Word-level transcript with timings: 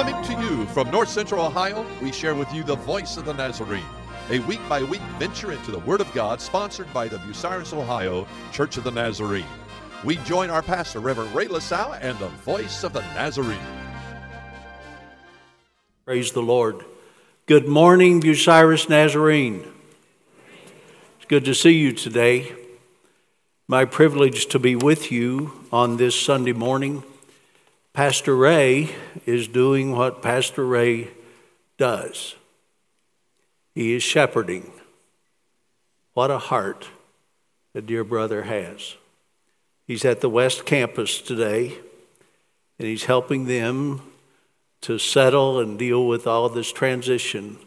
Coming 0.00 0.24
to 0.24 0.40
you 0.40 0.64
from 0.68 0.90
North 0.90 1.10
Central 1.10 1.44
Ohio, 1.44 1.84
we 2.00 2.10
share 2.10 2.34
with 2.34 2.50
you 2.54 2.62
the 2.62 2.74
voice 2.74 3.18
of 3.18 3.26
the 3.26 3.34
Nazarene, 3.34 3.84
a 4.30 4.38
week 4.38 4.60
by 4.66 4.82
week 4.82 5.02
venture 5.18 5.52
into 5.52 5.70
the 5.70 5.80
Word 5.80 6.00
of 6.00 6.10
God 6.14 6.40
sponsored 6.40 6.90
by 6.94 7.06
the 7.06 7.18
Bucyrus, 7.18 7.74
Ohio 7.74 8.26
Church 8.50 8.78
of 8.78 8.84
the 8.84 8.90
Nazarene. 8.90 9.44
We 10.02 10.16
join 10.16 10.48
our 10.48 10.62
pastor, 10.62 11.00
Reverend 11.00 11.34
Ray 11.34 11.48
LaSalle, 11.48 11.98
and 12.00 12.18
the 12.18 12.28
voice 12.28 12.82
of 12.82 12.94
the 12.94 13.02
Nazarene. 13.12 13.60
Praise 16.06 16.32
the 16.32 16.40
Lord. 16.40 16.82
Good 17.44 17.68
morning, 17.68 18.22
Bucyrus 18.22 18.88
Nazarene. 18.88 19.70
It's 21.18 21.26
good 21.28 21.44
to 21.44 21.54
see 21.54 21.74
you 21.74 21.92
today. 21.92 22.54
My 23.68 23.84
privilege 23.84 24.46
to 24.46 24.58
be 24.58 24.76
with 24.76 25.12
you 25.12 25.60
on 25.70 25.98
this 25.98 26.18
Sunday 26.18 26.54
morning. 26.54 27.02
Pastor 28.00 28.34
Ray 28.34 28.94
is 29.26 29.46
doing 29.46 29.92
what 29.92 30.22
Pastor 30.22 30.64
Ray 30.64 31.08
does. 31.76 32.34
He 33.74 33.92
is 33.92 34.02
shepherding. 34.02 34.72
What 36.14 36.30
a 36.30 36.38
heart 36.38 36.88
a 37.74 37.82
dear 37.82 38.02
brother 38.02 38.44
has. 38.44 38.94
He's 39.86 40.06
at 40.06 40.22
the 40.22 40.30
West 40.30 40.64
Campus 40.64 41.20
today, 41.20 41.76
and 42.78 42.88
he's 42.88 43.04
helping 43.04 43.44
them 43.44 44.00
to 44.80 44.98
settle 44.98 45.60
and 45.60 45.78
deal 45.78 46.06
with 46.06 46.26
all 46.26 46.48
this 46.48 46.72
transition 46.72 47.58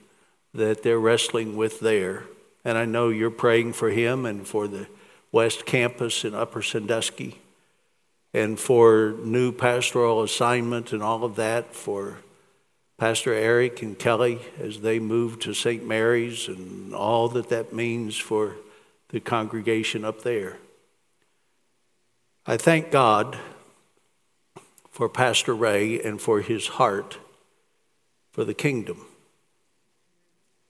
that 0.52 0.81
they're 0.81 0.97
wrestling 0.97 1.55
with 1.55 1.80
there. 1.80 2.23
And 2.66 2.75
I 2.75 2.86
know 2.86 3.09
you're 3.09 3.30
praying 3.30 3.73
for 3.73 3.91
him 3.91 4.25
and 4.25 4.47
for 4.47 4.67
the 4.67 4.88
West 5.31 5.67
Campus 5.67 6.25
in 6.25 6.34
Upper 6.34 6.63
Sandusky 6.63 7.39
and 8.34 8.60
for 8.60 9.16
new 9.20 9.52
pastoral 9.52 10.23
assignment 10.23 10.92
and 10.92 11.04
all 11.04 11.23
of 11.23 11.36
that 11.36 11.76
for 11.76 12.18
Pastor 12.98 13.34
Eric 13.34 13.82
and 13.82 13.98
Kelly 13.98 14.40
as 14.59 14.82
they 14.82 15.00
move 15.00 15.40
to 15.40 15.53
St. 15.53 15.86
Mary's 15.86 16.48
and 16.48 16.94
all 16.94 17.28
that 17.30 17.50
that 17.50 17.73
means 17.73 18.17
for 18.17 18.56
the 19.09 19.20
congregation 19.20 20.03
up 20.03 20.23
there. 20.23 20.58
I 22.45 22.58
thank 22.58 22.92
God 22.92 23.38
for 24.90 25.08
Pastor 25.09 25.56
Ray 25.56 26.02
and 26.02 26.20
for 26.20 26.42
his 26.42 26.68
heart 26.68 27.18
for 28.31 28.44
the 28.44 28.53
kingdom. 28.53 29.06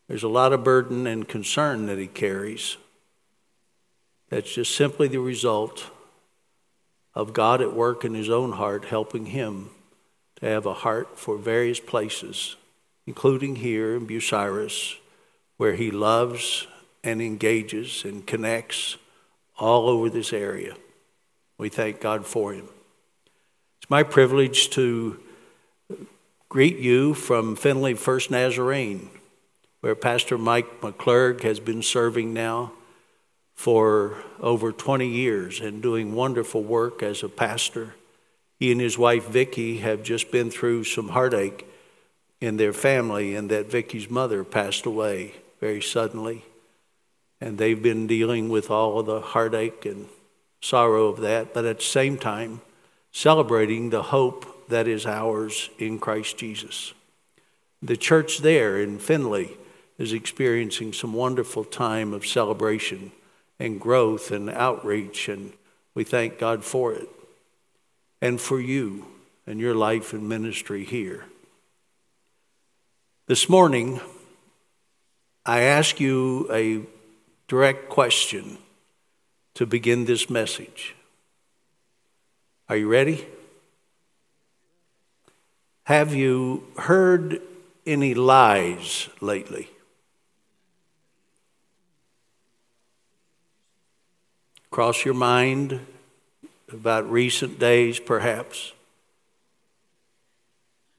There's 0.07 0.23
a 0.23 0.29
lot 0.29 0.53
of 0.53 0.63
burden 0.63 1.07
and 1.07 1.27
concern 1.27 1.85
that 1.85 1.97
he 1.97 2.07
carries. 2.07 2.77
That's 4.29 4.53
just 4.53 4.75
simply 4.75 5.07
the 5.07 5.19
result 5.19 5.89
of 7.15 7.33
God 7.33 7.61
at 7.61 7.73
work 7.73 8.03
in 8.03 8.13
his 8.13 8.29
own 8.29 8.53
heart, 8.53 8.85
helping 8.85 9.27
him 9.27 9.69
to 10.37 10.45
have 10.45 10.65
a 10.65 10.73
heart 10.73 11.17
for 11.17 11.37
various 11.37 11.79
places, 11.79 12.55
including 13.05 13.57
here 13.57 13.95
in 13.95 14.07
Bucyrus, 14.07 14.95
where 15.57 15.73
he 15.73 15.91
loves 15.91 16.67
and 17.03 17.21
engages 17.21 18.03
and 18.03 18.25
connects 18.25 18.97
all 19.57 19.87
over 19.87 20.09
this 20.09 20.33
area. 20.33 20.75
We 21.57 21.69
thank 21.69 22.01
God 22.01 22.25
for 22.25 22.53
him. 22.53 22.67
It's 23.81 23.89
my 23.89 24.03
privilege 24.03 24.69
to 24.71 25.19
greet 26.49 26.77
you 26.77 27.13
from 27.13 27.55
Findlay 27.55 27.93
First 27.93 28.31
Nazarene, 28.31 29.09
where 29.81 29.95
Pastor 29.95 30.37
Mike 30.37 30.81
McClurg 30.81 31.43
has 31.43 31.59
been 31.59 31.81
serving 31.81 32.33
now 32.33 32.71
for 33.63 34.17
over 34.41 34.73
20 34.73 35.07
years 35.07 35.61
and 35.61 35.81
doing 35.81 36.13
wonderful 36.13 36.61
work 36.61 37.01
as 37.01 37.23
a 37.23 37.29
pastor. 37.29 37.95
He 38.59 38.73
and 38.73 38.81
his 38.81 38.97
wife 38.97 39.29
Vicky 39.29 39.77
have 39.77 40.03
just 40.03 40.33
been 40.33 40.51
through 40.51 40.83
some 40.83 41.07
heartache 41.07 41.65
in 42.41 42.57
their 42.57 42.73
family, 42.73 43.37
and 43.37 43.49
that 43.51 43.71
Vicky's 43.71 44.09
mother 44.09 44.43
passed 44.43 44.85
away 44.85 45.35
very 45.61 45.81
suddenly. 45.81 46.43
And 47.39 47.57
they've 47.57 47.81
been 47.81 48.05
dealing 48.05 48.49
with 48.49 48.69
all 48.69 48.99
of 48.99 49.05
the 49.05 49.21
heartache 49.21 49.85
and 49.85 50.09
sorrow 50.59 51.07
of 51.07 51.21
that, 51.21 51.53
but 51.53 51.63
at 51.63 51.77
the 51.77 51.85
same 51.85 52.17
time, 52.17 52.59
celebrating 53.13 53.91
the 53.91 54.03
hope 54.03 54.67
that 54.67 54.89
is 54.89 55.05
ours 55.05 55.69
in 55.79 55.99
Christ 55.99 56.35
Jesus. 56.35 56.93
The 57.81 57.95
church 57.95 58.39
there 58.39 58.77
in 58.81 58.99
Findlay 58.99 59.51
is 59.97 60.11
experiencing 60.11 60.91
some 60.91 61.13
wonderful 61.13 61.63
time 61.63 62.11
of 62.13 62.25
celebration 62.25 63.13
and 63.59 63.79
growth 63.79 64.31
and 64.31 64.49
outreach, 64.49 65.29
and 65.29 65.53
we 65.93 66.03
thank 66.03 66.39
God 66.39 66.63
for 66.63 66.93
it. 66.93 67.07
And 68.21 68.39
for 68.39 68.59
you 68.59 69.05
and 69.45 69.59
your 69.59 69.75
life 69.75 70.13
and 70.13 70.29
ministry 70.29 70.85
here. 70.85 71.25
This 73.27 73.49
morning, 73.49 73.99
I 75.45 75.61
ask 75.61 75.99
you 75.99 76.47
a 76.51 76.81
direct 77.49 77.89
question 77.89 78.57
to 79.55 79.65
begin 79.65 80.05
this 80.05 80.29
message. 80.29 80.95
Are 82.69 82.77
you 82.77 82.87
ready? 82.87 83.27
Have 85.83 86.15
you 86.15 86.63
heard 86.77 87.41
any 87.85 88.13
lies 88.13 89.09
lately? 89.19 89.69
Cross 94.73 95.05
your 95.05 95.13
mind 95.13 95.85
about 96.71 97.07
recent 97.07 97.59
days, 97.59 97.99
perhaps. 97.99 98.73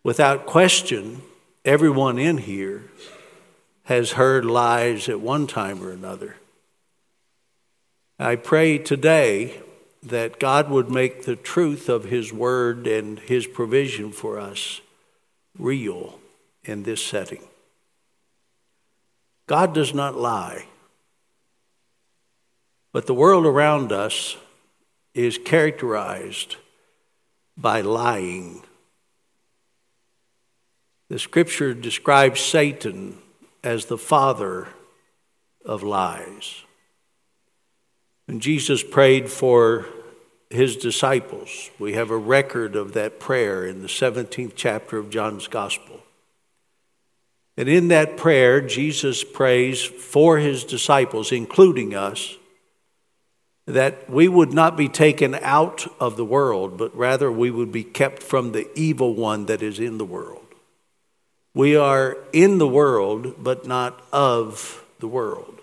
Without 0.05 0.47
question, 0.47 1.23
everyone 1.65 2.17
in 2.17 2.39
here 2.39 2.85
has 3.87 4.13
heard 4.13 4.45
lies 4.45 5.09
at 5.09 5.21
one 5.21 5.49
time 5.49 5.83
or 5.83 5.91
another. 5.91 6.37
I 8.17 8.37
pray 8.37 8.79
today 8.79 9.61
that 10.05 10.39
God 10.39 10.71
would 10.71 10.89
make 10.89 11.25
the 11.25 11.35
truth 11.35 11.89
of 11.89 12.05
His 12.05 12.33
Word 12.33 12.87
and 12.87 13.19
His 13.19 13.45
provision 13.45 14.13
for 14.13 14.39
us 14.39 14.83
real 15.59 16.21
in 16.63 16.85
this 16.85 17.05
setting. 17.05 17.43
God 19.49 19.75
does 19.75 19.93
not 19.93 20.15
lie, 20.15 20.67
but 22.95 23.07
the 23.09 23.13
world 23.13 23.45
around 23.45 23.91
us 23.91 24.37
is 25.15 25.37
characterized 25.37 26.55
by 27.57 27.81
lying. 27.81 28.63
The 31.09 31.19
scripture 31.19 31.75
describes 31.75 32.41
Satan 32.41 33.19
as 33.65 33.87
the 33.87 33.99
father 33.99 34.69
of 35.65 35.83
lies. 35.83 36.63
When 38.27 38.39
Jesus 38.39 38.85
prayed 38.85 39.29
for 39.29 39.87
his 40.49 40.77
disciples, 40.77 41.71
we 41.81 41.95
have 41.95 42.13
a 42.13 42.17
record 42.17 42.77
of 42.77 42.93
that 42.93 43.19
prayer 43.19 43.67
in 43.67 43.83
the 43.83 43.89
17th 43.89 44.53
chapter 44.55 44.99
of 44.99 45.11
John's 45.11 45.49
Gospel. 45.49 45.99
And 47.57 47.69
in 47.69 47.89
that 47.89 48.17
prayer, 48.17 48.61
Jesus 48.61 49.25
prays 49.25 49.83
for 49.83 50.39
his 50.39 50.63
disciples, 50.63 51.33
including 51.33 51.93
us, 51.93 52.37
that 53.67 54.11
we 54.11 54.29
would 54.29 54.53
not 54.53 54.77
be 54.77 54.89
taken 54.89 55.35
out 55.37 55.87
of 55.99 56.17
the 56.17 56.25
world, 56.25 56.77
but 56.77 56.95
rather 56.97 57.33
we 57.33 57.51
would 57.51 57.73
be 57.73 57.85
kept 57.85 58.23
from 58.23 58.53
the 58.53 58.69
evil 58.79 59.15
one 59.15 59.47
that 59.47 59.63
is 59.63 59.79
in 59.79 59.99
the 59.99 60.05
world. 60.05 60.47
We 61.55 61.77
are 61.77 62.19
in 62.33 62.59
the 62.59 62.69
world, 62.69 63.37
but 63.39 63.67
not 63.67 64.03
of 64.13 64.85
the 64.99 65.09
world. 65.09 65.61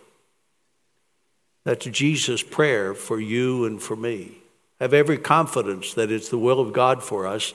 That's 1.64 1.86
Jesus' 1.86 2.42
prayer 2.42 2.94
for 2.94 3.20
you 3.20 3.66
and 3.66 3.82
for 3.82 3.96
me. 3.96 4.38
Have 4.80 4.94
every 4.96 5.20
confidence 5.20 5.94
that 5.94 6.12
it's 6.12 6.30
the 6.30 6.40
will 6.40 6.60
of 6.60 6.74
God 6.74 7.04
for 7.04 7.28
us 7.28 7.54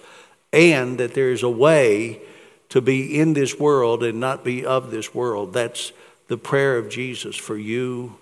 and 0.53 0.99
that 0.99 1.15
there 1.15 1.33
is 1.33 1.43
a 1.43 1.51
way 1.51 2.21
to 2.69 2.81
be 2.81 3.19
in 3.19 3.33
this 3.33 3.59
world 3.59 4.05
and 4.05 4.21
not 4.21 4.45
be 4.45 4.65
of 4.65 4.93
this 4.93 5.13
world. 5.13 5.53
That's 5.53 5.93
the 6.29 6.37
prayer 6.37 6.79
of 6.79 6.89
Jesus 6.89 7.35
for 7.35 7.57
you 7.57 8.17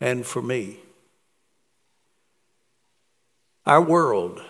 and 0.00 0.26
for 0.26 0.42
me. 0.42 0.78
Our 3.68 3.82
world, 3.82 4.40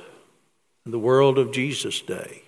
the 0.87 0.97
world 0.97 1.41
of 1.41 1.51
Jesus' 1.51 2.01
day, 2.01 2.43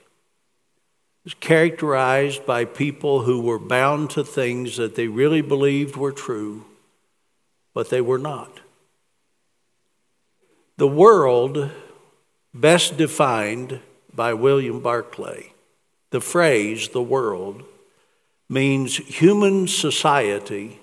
is 1.25 1.35
characterized 1.35 2.47
by 2.47 2.65
people 2.65 3.23
who 3.23 3.41
were 3.41 3.59
bound 3.59 4.11
to 4.11 4.23
things 4.23 4.77
that 4.77 4.95
they 4.95 5.09
really 5.09 5.41
believed 5.41 5.97
were 5.97 6.13
true, 6.13 6.65
but 7.75 7.91
they 7.91 8.01
were 8.01 8.21
not. 8.21 8.61
The 10.77 10.87
world, 10.87 11.73
best 12.55 12.97
defined 12.97 13.81
by 14.15 14.33
William 14.35 14.79
Barclay, 14.79 15.53
the 16.11 16.21
phrase 16.21 16.91
the 16.91 17.03
world 17.03 17.65
means 18.49 18.97
human 18.97 19.67
society 19.67 20.79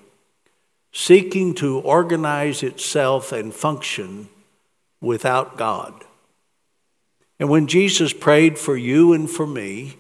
seeking 0.92 1.56
to 1.56 1.80
organize 1.80 2.62
itself 2.62 3.32
and 3.32 3.54
function 3.54 4.28
without 5.02 5.58
God. 5.58 6.04
And 7.40 7.50
when 7.50 7.68
Jesus 7.68 8.14
prayed 8.14 8.58
for 8.58 8.76
you 8.76 9.14
and 9.14 9.30
for 9.30 9.46
me 9.46 9.98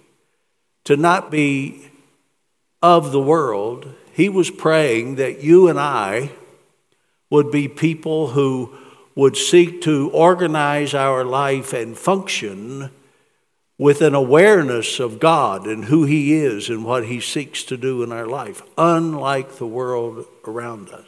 to 0.85 0.97
not 0.97 1.29
be 1.29 1.89
of 2.81 3.11
the 3.11 3.21
world, 3.21 3.93
he 4.13 4.29
was 4.29 4.49
praying 4.49 5.15
that 5.15 5.43
you 5.43 5.67
and 5.67 5.79
I 5.79 6.31
would 7.29 7.51
be 7.51 7.67
people 7.67 8.29
who 8.29 8.75
would 9.15 9.35
seek 9.35 9.81
to 9.81 10.09
organize 10.11 10.93
our 10.93 11.23
life 11.23 11.73
and 11.73 11.97
function 11.97 12.91
with 13.77 14.01
an 14.01 14.15
awareness 14.15 14.99
of 14.99 15.19
God 15.19 15.67
and 15.67 15.85
who 15.85 16.03
He 16.05 16.33
is 16.33 16.69
and 16.69 16.83
what 16.83 17.05
He 17.05 17.19
seeks 17.19 17.63
to 17.63 17.77
do 17.77 18.01
in 18.01 18.11
our 18.11 18.27
life, 18.27 18.61
unlike 18.77 19.57
the 19.57 19.67
world 19.67 20.25
around 20.45 20.89
us. 20.89 21.05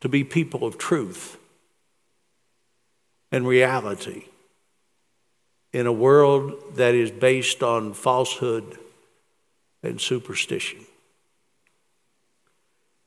To 0.00 0.08
be 0.08 0.22
people 0.24 0.64
of 0.64 0.78
truth 0.78 1.36
and 3.32 3.46
reality 3.46 4.24
in 5.72 5.86
a 5.86 5.92
world 5.92 6.54
that 6.76 6.94
is 6.94 7.10
based 7.10 7.62
on 7.62 7.92
falsehood 7.92 8.78
and 9.82 10.00
superstition. 10.00 10.80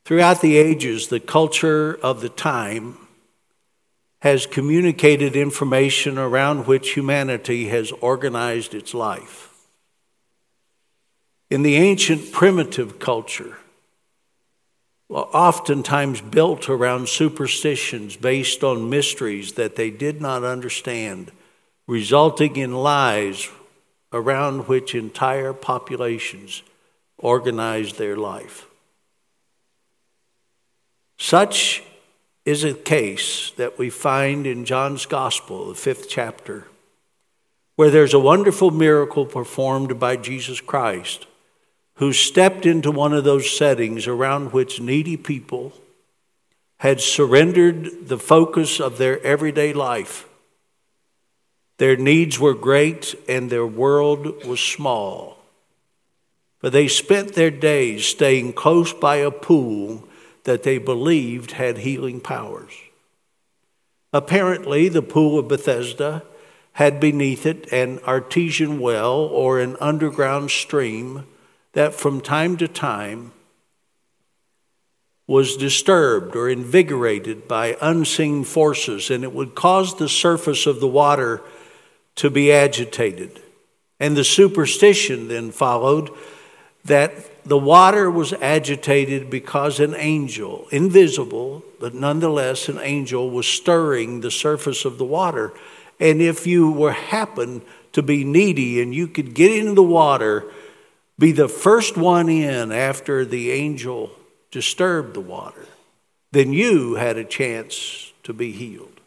Throughout 0.04 0.40
the 0.40 0.56
ages, 0.56 1.08
the 1.08 1.20
culture 1.20 1.98
of 2.02 2.20
the 2.20 2.28
time 2.28 2.98
has 4.20 4.46
communicated 4.46 5.34
information 5.34 6.18
around 6.18 6.66
which 6.66 6.92
humanity 6.92 7.68
has 7.68 7.90
organized 8.00 8.74
its 8.74 8.94
life. 8.94 9.48
In 11.50 11.62
the 11.62 11.76
ancient 11.76 12.32
primitive 12.32 12.98
culture, 12.98 13.58
oftentimes 15.12 16.20
built 16.20 16.68
around 16.68 17.08
superstitions 17.08 18.16
based 18.16 18.64
on 18.64 18.90
mysteries 18.90 19.52
that 19.52 19.76
they 19.76 19.90
did 19.90 20.20
not 20.20 20.44
understand, 20.44 21.30
resulting 21.86 22.56
in 22.56 22.72
lies 22.72 23.48
around 24.12 24.68
which 24.68 24.94
entire 24.94 25.52
populations 25.52 26.62
organized 27.18 27.98
their 27.98 28.16
life. 28.16 28.66
Such 31.18 31.82
is 32.44 32.64
a 32.64 32.74
case 32.74 33.52
that 33.56 33.78
we 33.78 33.90
find 33.90 34.46
in 34.46 34.64
John's 34.64 35.06
Gospel, 35.06 35.68
the 35.68 35.74
fifth 35.74 36.08
chapter, 36.08 36.66
where 37.76 37.90
there's 37.90 38.14
a 38.14 38.18
wonderful 38.18 38.70
miracle 38.70 39.24
performed 39.24 40.00
by 40.00 40.16
Jesus 40.16 40.60
Christ, 40.60 41.26
who 42.02 42.12
stepped 42.12 42.66
into 42.66 42.90
one 42.90 43.12
of 43.12 43.22
those 43.22 43.48
settings 43.48 44.08
around 44.08 44.52
which 44.52 44.80
needy 44.80 45.16
people 45.16 45.72
had 46.78 47.00
surrendered 47.00 48.08
the 48.08 48.18
focus 48.18 48.80
of 48.80 48.98
their 48.98 49.24
everyday 49.24 49.72
life. 49.72 50.28
Their 51.78 51.96
needs 51.96 52.40
were 52.40 52.54
great 52.54 53.14
and 53.28 53.48
their 53.48 53.64
world 53.64 54.44
was 54.44 54.58
small. 54.58 55.38
But 56.60 56.72
they 56.72 56.88
spent 56.88 57.34
their 57.34 57.52
days 57.52 58.04
staying 58.04 58.54
close 58.54 58.92
by 58.92 59.18
a 59.18 59.30
pool 59.30 60.02
that 60.42 60.64
they 60.64 60.78
believed 60.78 61.52
had 61.52 61.78
healing 61.78 62.18
powers. 62.18 62.72
Apparently, 64.12 64.88
the 64.88 65.02
pool 65.02 65.38
of 65.38 65.46
Bethesda 65.46 66.24
had 66.72 66.98
beneath 66.98 67.46
it 67.46 67.72
an 67.72 68.00
artesian 68.00 68.80
well 68.80 69.20
or 69.20 69.60
an 69.60 69.76
underground 69.80 70.50
stream 70.50 71.28
that 71.72 71.94
from 71.94 72.20
time 72.20 72.56
to 72.58 72.68
time 72.68 73.32
was 75.26 75.56
disturbed 75.56 76.36
or 76.36 76.48
invigorated 76.48 77.48
by 77.48 77.76
unseen 77.80 78.44
forces, 78.44 79.10
and 79.10 79.24
it 79.24 79.32
would 79.32 79.54
cause 79.54 79.96
the 79.96 80.08
surface 80.08 80.66
of 80.66 80.80
the 80.80 80.88
water 80.88 81.40
to 82.16 82.28
be 82.28 82.52
agitated. 82.52 83.40
And 83.98 84.16
the 84.16 84.24
superstition 84.24 85.28
then 85.28 85.52
followed 85.52 86.10
that 86.84 87.44
the 87.44 87.58
water 87.58 88.10
was 88.10 88.32
agitated 88.34 89.30
because 89.30 89.80
an 89.80 89.94
angel, 89.94 90.66
invisible, 90.70 91.64
but 91.80 91.94
nonetheless 91.94 92.68
an 92.68 92.78
angel, 92.78 93.30
was 93.30 93.46
stirring 93.46 94.20
the 94.20 94.30
surface 94.30 94.84
of 94.84 94.98
the 94.98 95.04
water. 95.04 95.52
And 95.98 96.20
if 96.20 96.46
you 96.46 96.70
were 96.70 96.92
happened 96.92 97.62
to 97.92 98.02
be 98.02 98.24
needy 98.24 98.82
and 98.82 98.94
you 98.94 99.06
could 99.06 99.34
get 99.34 99.52
into 99.52 99.74
the 99.74 99.82
water, 99.82 100.44
be 101.22 101.30
the 101.30 101.48
first 101.48 101.96
one 101.96 102.28
in 102.28 102.72
after 102.72 103.24
the 103.24 103.52
angel 103.52 104.10
disturbed 104.50 105.14
the 105.14 105.20
water, 105.20 105.68
then 106.32 106.52
you 106.52 106.96
had 106.96 107.16
a 107.16 107.22
chance 107.22 108.12
to 108.24 108.32
be 108.32 108.50
healed. 108.50 109.00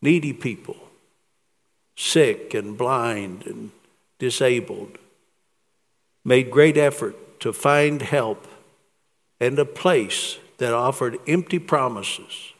Needy 0.00 0.32
people, 0.32 0.76
sick 1.96 2.54
and 2.54 2.78
blind 2.78 3.44
and 3.46 3.72
disabled, 4.20 4.96
made 6.24 6.52
great 6.52 6.76
effort 6.76 7.40
to 7.40 7.52
find 7.52 8.00
help 8.00 8.46
and 9.40 9.58
a 9.58 9.64
place 9.64 10.38
that 10.58 10.72
offered 10.72 11.18
empty 11.26 11.58
promises 11.58 12.52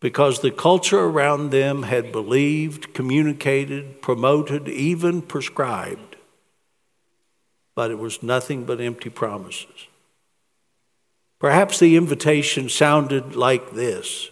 because 0.00 0.40
the 0.40 0.50
culture 0.50 1.04
around 1.04 1.50
them 1.50 1.84
had 1.84 2.10
believed, 2.10 2.92
communicated, 2.94 4.02
promoted, 4.02 4.66
even 4.68 5.22
prescribed. 5.22 6.07
But 7.78 7.92
it 7.92 7.98
was 8.00 8.24
nothing 8.24 8.64
but 8.64 8.80
empty 8.80 9.08
promises. 9.08 9.86
Perhaps 11.38 11.78
the 11.78 11.94
invitation 11.94 12.68
sounded 12.68 13.36
like 13.36 13.70
this 13.70 14.30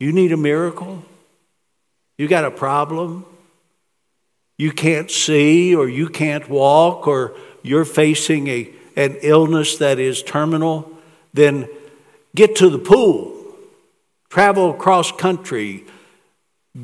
You 0.00 0.10
need 0.10 0.32
a 0.32 0.36
miracle? 0.36 1.04
You 2.18 2.26
got 2.26 2.44
a 2.44 2.50
problem? 2.50 3.24
you 4.58 4.72
can't 4.72 5.12
see 5.12 5.76
or 5.76 5.88
you 5.88 6.08
can't 6.08 6.48
walk 6.48 7.06
or 7.06 7.36
you're 7.62 7.84
facing 7.84 8.48
a, 8.48 8.68
an 8.96 9.18
illness 9.20 9.78
that 9.78 10.00
is 10.00 10.24
terminal, 10.24 10.90
then 11.34 11.68
get 12.34 12.56
to 12.56 12.68
the 12.68 12.78
pool, 12.78 13.32
travel 14.28 14.70
across 14.70 15.12
country, 15.12 15.84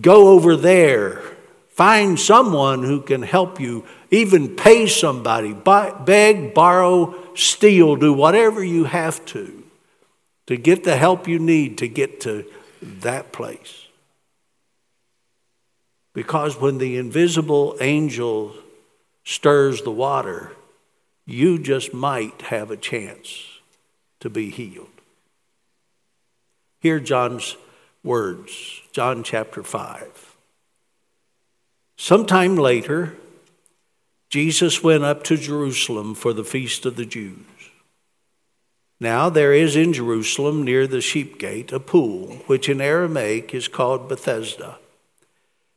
go 0.00 0.28
over 0.28 0.55
there, 0.55 1.22
find 1.72 2.19
someone 2.19 2.82
who 2.82 3.00
can 3.00 3.22
help 3.22 3.60
you, 3.60 3.84
even 4.10 4.56
pay 4.56 4.86
somebody, 4.86 5.52
buy, 5.52 5.90
beg, 5.90 6.54
borrow, 6.54 7.14
steal, 7.34 7.96
do 7.96 8.12
whatever 8.12 8.62
you 8.62 8.84
have 8.84 9.24
to 9.26 9.62
to 10.46 10.56
get 10.56 10.84
the 10.84 10.96
help 10.96 11.26
you 11.26 11.38
need 11.38 11.78
to 11.78 11.88
get 11.88 12.20
to 12.20 12.44
that 12.82 13.32
place. 13.32 13.86
Because 16.14 16.60
when 16.60 16.78
the 16.78 16.98
invisible 16.98 17.76
angel 17.81 18.55
stirs 19.24 19.82
the 19.82 19.91
water, 19.91 20.52
you 21.24 21.58
just 21.58 21.94
might 21.94 22.43
have 22.43 22.70
a 22.70 22.76
chance 22.76 23.46
to 24.20 24.29
be 24.29 24.50
healed. 24.50 24.88
Hear 26.81 27.00
John's 27.00 27.56
words, 28.05 28.82
John 28.93 29.22
chapter 29.22 29.62
5. 29.62 30.31
Sometime 32.02 32.56
later, 32.56 33.16
Jesus 34.28 34.82
went 34.82 35.04
up 35.04 35.22
to 35.22 35.36
Jerusalem 35.36 36.16
for 36.16 36.32
the 36.32 36.42
feast 36.42 36.84
of 36.84 36.96
the 36.96 37.06
Jews. 37.06 37.70
Now 38.98 39.28
there 39.28 39.52
is 39.52 39.76
in 39.76 39.92
Jerusalem 39.92 40.64
near 40.64 40.88
the 40.88 41.00
sheep 41.00 41.38
gate 41.38 41.70
a 41.70 41.78
pool, 41.78 42.42
which 42.48 42.68
in 42.68 42.80
Aramaic 42.80 43.54
is 43.54 43.68
called 43.68 44.08
Bethesda 44.08 44.80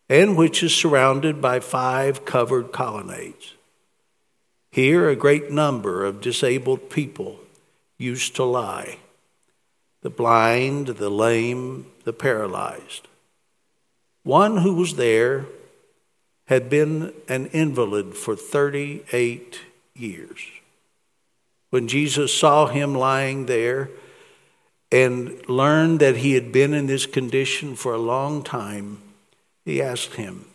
and 0.10 0.36
which 0.36 0.64
is 0.64 0.74
surrounded 0.74 1.44
by 1.44 1.60
five 1.60 2.26
covered 2.26 2.72
colonnades. 2.72 3.54
Here, 4.72 5.08
a 5.08 5.16
great 5.16 5.52
number 5.52 6.04
of 6.04 6.22
disabled 6.22 6.90
people 6.90 7.38
used 8.00 8.36
to 8.38 8.44
lie 8.46 8.98
the 10.02 10.10
blind, 10.10 10.88
the 10.88 11.12
lame, 11.12 11.86
the 12.04 12.14
paralyzed. 12.14 13.08
One 14.24 14.58
who 14.58 14.74
was 14.74 14.96
there 14.96 15.46
had 16.46 16.70
been 16.70 17.14
an 17.28 17.48
invalid 17.48 18.16
for 18.16 18.36
38 18.36 19.62
years. 19.96 20.40
When 21.70 21.88
Jesus 21.88 22.34
saw 22.34 22.68
him 22.68 22.94
lying 22.94 23.48
there 23.48 23.90
and 24.92 25.48
learned 25.50 26.00
that 26.00 26.18
he 26.18 26.34
had 26.34 26.52
been 26.52 26.74
in 26.74 26.88
this 26.88 27.06
condition 27.06 27.76
for 27.76 27.94
a 27.94 28.00
long 28.00 28.44
time, 28.44 29.00
he 29.66 29.82
asked 29.82 30.14
him, 30.14 30.46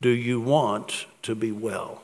Do 0.00 0.08
you 0.08 0.40
want 0.40 1.06
to 1.22 1.34
be 1.34 1.52
well? 1.52 2.02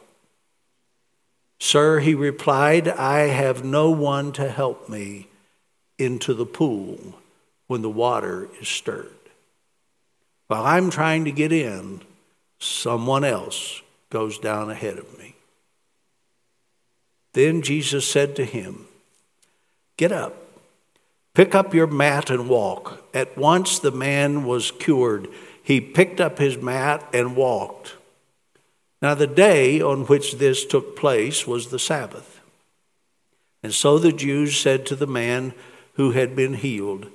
Sir, 1.58 2.00
he 2.00 2.14
replied, 2.14 2.88
I 2.88 3.28
have 3.28 3.64
no 3.64 3.90
one 3.90 4.32
to 4.32 4.50
help 4.50 4.88
me 4.88 5.28
into 5.98 6.32
the 6.34 6.46
pool 6.46 7.18
when 7.66 7.82
the 7.82 7.90
water 7.90 8.48
is 8.60 8.68
stirred. 8.68 9.08
While 10.48 10.64
I'm 10.64 10.90
trying 10.90 11.24
to 11.26 11.32
get 11.32 11.52
in, 11.52 12.00
someone 12.60 13.24
else 13.24 13.82
goes 14.10 14.38
down 14.38 14.70
ahead 14.70 14.98
of 14.98 15.18
me. 15.18 15.34
Then 17.32 17.62
Jesus 17.62 18.08
said 18.08 18.36
to 18.36 18.44
him, 18.44 18.86
Get 19.96 20.12
up, 20.12 20.34
pick 21.34 21.54
up 21.54 21.74
your 21.74 21.86
mat, 21.86 22.30
and 22.30 22.48
walk. 22.48 23.04
At 23.12 23.36
once 23.36 23.78
the 23.78 23.90
man 23.90 24.44
was 24.44 24.70
cured 24.70 25.28
he 25.70 25.80
picked 25.80 26.20
up 26.20 26.38
his 26.38 26.58
mat 26.58 27.08
and 27.12 27.36
walked. 27.36 27.94
Now, 29.00 29.14
the 29.14 29.28
day 29.28 29.80
on 29.80 30.04
which 30.06 30.34
this 30.34 30.64
took 30.66 30.96
place 30.96 31.46
was 31.46 31.68
the 31.68 31.78
Sabbath. 31.78 32.40
And 33.62 33.72
so 33.72 33.98
the 33.98 34.12
Jews 34.12 34.58
said 34.58 34.84
to 34.86 34.96
the 34.96 35.06
man 35.06 35.54
who 35.94 36.10
had 36.10 36.34
been 36.34 36.54
healed, 36.54 37.06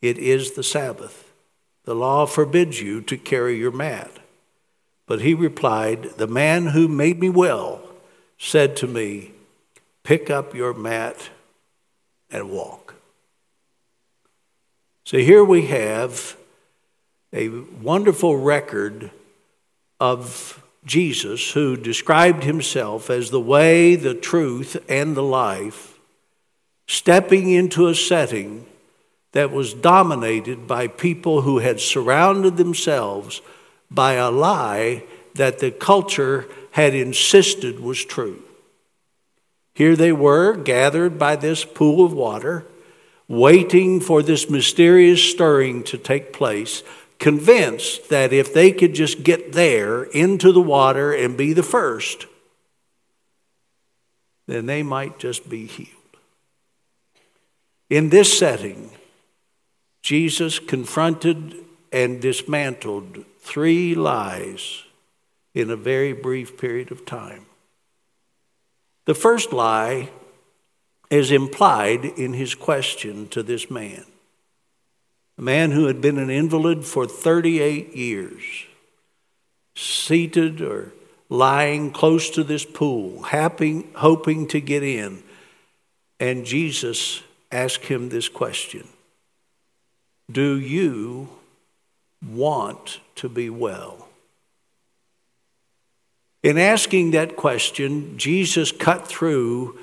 It 0.00 0.18
is 0.18 0.52
the 0.52 0.64
Sabbath. 0.64 1.32
The 1.84 1.94
law 1.94 2.26
forbids 2.26 2.80
you 2.80 3.00
to 3.02 3.16
carry 3.16 3.56
your 3.56 3.70
mat. 3.70 4.18
But 5.06 5.20
he 5.20 5.34
replied, 5.34 6.04
The 6.16 6.26
man 6.26 6.68
who 6.68 6.88
made 6.88 7.20
me 7.20 7.28
well 7.28 7.82
said 8.38 8.76
to 8.76 8.86
me, 8.86 9.32
Pick 10.02 10.30
up 10.30 10.54
your 10.54 10.74
mat 10.74 11.30
and 12.30 12.50
walk. 12.50 12.94
So 15.04 15.18
here 15.18 15.44
we 15.44 15.66
have 15.66 16.36
a 17.32 17.48
wonderful 17.48 18.36
record 18.36 19.10
of 20.00 20.62
Jesus, 20.84 21.52
who 21.52 21.76
described 21.76 22.42
himself 22.42 23.08
as 23.08 23.30
the 23.30 23.40
way, 23.40 23.94
the 23.94 24.14
truth, 24.14 24.76
and 24.88 25.14
the 25.14 25.22
life, 25.22 25.98
stepping 26.88 27.50
into 27.50 27.86
a 27.86 27.94
setting 27.94 28.66
that 29.30 29.52
was 29.52 29.72
dominated 29.72 30.66
by 30.66 30.88
people 30.88 31.42
who 31.42 31.58
had 31.58 31.80
surrounded 31.80 32.56
themselves 32.56 33.40
by 33.94 34.14
a 34.14 34.30
lie 34.30 35.04
that 35.34 35.58
the 35.58 35.70
culture 35.70 36.48
had 36.72 36.94
insisted 36.94 37.80
was 37.80 38.04
true. 38.04 38.42
Here 39.74 39.96
they 39.96 40.12
were, 40.12 40.56
gathered 40.56 41.18
by 41.18 41.36
this 41.36 41.64
pool 41.64 42.04
of 42.04 42.12
water, 42.12 42.66
waiting 43.28 44.00
for 44.00 44.22
this 44.22 44.50
mysterious 44.50 45.22
stirring 45.22 45.82
to 45.84 45.96
take 45.96 46.32
place, 46.32 46.82
convinced 47.18 48.08
that 48.10 48.32
if 48.32 48.52
they 48.52 48.72
could 48.72 48.94
just 48.94 49.22
get 49.22 49.52
there 49.52 50.04
into 50.04 50.52
the 50.52 50.60
water 50.60 51.12
and 51.12 51.36
be 51.36 51.52
the 51.52 51.62
first, 51.62 52.26
then 54.46 54.66
they 54.66 54.82
might 54.82 55.18
just 55.18 55.48
be 55.48 55.66
healed. 55.66 55.88
In 57.88 58.08
this 58.08 58.36
setting, 58.36 58.90
Jesus 60.02 60.58
confronted 60.58 61.54
and 61.92 62.20
dismantled 62.20 63.24
three 63.42 63.94
lies 63.94 64.84
in 65.52 65.68
a 65.68 65.76
very 65.76 66.12
brief 66.12 66.56
period 66.56 66.92
of 66.92 67.04
time. 67.04 67.44
The 69.04 69.14
first 69.14 69.52
lie 69.52 70.10
is 71.10 71.32
implied 71.32 72.04
in 72.04 72.32
his 72.32 72.54
question 72.54 73.28
to 73.28 73.42
this 73.42 73.70
man, 73.70 74.04
a 75.36 75.42
man 75.42 75.72
who 75.72 75.86
had 75.86 76.00
been 76.00 76.18
an 76.18 76.30
invalid 76.30 76.84
for 76.84 77.04
38 77.04 77.94
years, 77.94 78.42
seated 79.74 80.62
or 80.62 80.92
lying 81.28 81.90
close 81.90 82.30
to 82.30 82.44
this 82.44 82.64
pool, 82.64 83.24
happy, 83.24 83.84
hoping 83.96 84.46
to 84.46 84.60
get 84.60 84.84
in. 84.84 85.22
And 86.20 86.46
Jesus 86.46 87.22
asked 87.50 87.86
him 87.86 88.08
this 88.08 88.28
question 88.28 88.86
Do 90.30 90.58
you 90.58 91.28
want 92.26 93.00
to 93.16 93.28
be 93.28 93.50
well? 93.50 94.08
In 96.42 96.58
asking 96.58 97.12
that 97.12 97.36
question, 97.36 98.18
Jesus 98.18 98.72
cut 98.72 99.06
through 99.06 99.78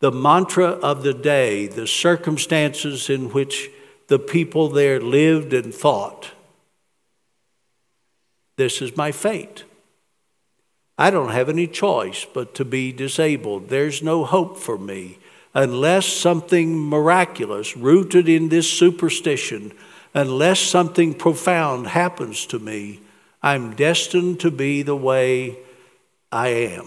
the 0.00 0.10
mantra 0.10 0.68
of 0.68 1.02
the 1.02 1.12
day, 1.12 1.66
the 1.66 1.86
circumstances 1.86 3.10
in 3.10 3.30
which 3.30 3.70
the 4.08 4.18
people 4.18 4.68
there 4.68 5.00
lived 5.00 5.52
and 5.52 5.74
thought. 5.74 6.30
This 8.56 8.82
is 8.82 8.96
my 8.96 9.12
fate. 9.12 9.64
I 10.98 11.10
don't 11.10 11.30
have 11.30 11.48
any 11.48 11.66
choice 11.66 12.26
but 12.26 12.54
to 12.56 12.64
be 12.64 12.92
disabled. 12.92 13.68
There's 13.68 14.02
no 14.02 14.24
hope 14.24 14.58
for 14.58 14.76
me 14.76 15.18
unless 15.54 16.06
something 16.06 16.78
miraculous 16.78 17.76
rooted 17.76 18.28
in 18.28 18.48
this 18.48 18.70
superstition, 18.70 19.72
unless 20.14 20.60
something 20.60 21.14
profound 21.14 21.88
happens 21.88 22.46
to 22.46 22.58
me. 22.58 23.00
I'm 23.42 23.74
destined 23.74 24.40
to 24.40 24.50
be 24.50 24.82
the 24.82 24.96
way 24.96 25.58
I 26.30 26.48
am. 26.48 26.86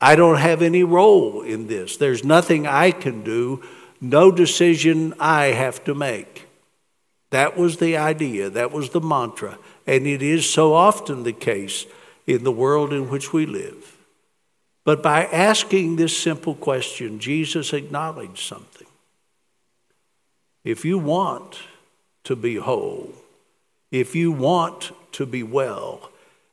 I 0.00 0.16
don't 0.16 0.38
have 0.38 0.60
any 0.60 0.84
role 0.84 1.42
in 1.42 1.68
this. 1.68 1.96
There's 1.96 2.24
nothing 2.24 2.66
I 2.66 2.90
can 2.90 3.22
do, 3.22 3.62
no 4.00 4.30
decision 4.30 5.14
I 5.18 5.46
have 5.46 5.82
to 5.84 5.94
make. 5.94 6.46
That 7.30 7.56
was 7.56 7.78
the 7.78 7.96
idea, 7.96 8.50
that 8.50 8.72
was 8.72 8.90
the 8.90 9.00
mantra, 9.00 9.58
and 9.86 10.06
it 10.06 10.22
is 10.22 10.48
so 10.48 10.74
often 10.74 11.22
the 11.22 11.32
case 11.32 11.86
in 12.26 12.44
the 12.44 12.52
world 12.52 12.92
in 12.92 13.08
which 13.08 13.32
we 13.32 13.46
live. 13.46 13.96
But 14.84 15.02
by 15.02 15.24
asking 15.24 15.96
this 15.96 16.16
simple 16.16 16.54
question, 16.54 17.18
Jesus 17.18 17.72
acknowledged 17.72 18.38
something. 18.38 18.86
If 20.62 20.84
you 20.84 20.98
want 20.98 21.58
to 22.26 22.34
be 22.34 22.56
whole, 22.56 23.12
if 23.92 24.16
you 24.16 24.32
want 24.32 24.90
to 25.12 25.24
be 25.24 25.44
well, 25.44 26.10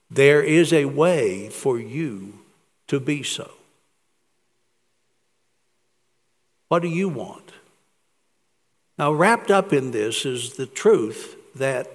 there 0.10 0.42
is 0.44 0.72
a 0.72 0.86
way 0.86 1.50
for 1.50 1.80
you 1.80 2.39
to 2.88 3.00
be 3.00 3.24
so. 3.24 3.50
What 6.68 6.84
do 6.84 6.88
you 6.88 7.10
want? 7.10 7.53
Now, 9.00 9.12
wrapped 9.12 9.50
up 9.50 9.74
in 9.74 9.89
this 9.89 10.25
is 10.25 10.53
the 10.53 10.68
truth 10.68 11.36
that 11.56 11.89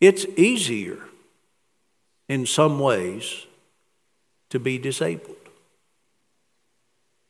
it's 0.00 0.24
easier 0.36 0.98
in 2.28 2.46
some 2.46 2.78
ways 2.78 3.46
to 4.50 4.60
be 4.60 4.78
disabled. 4.78 5.36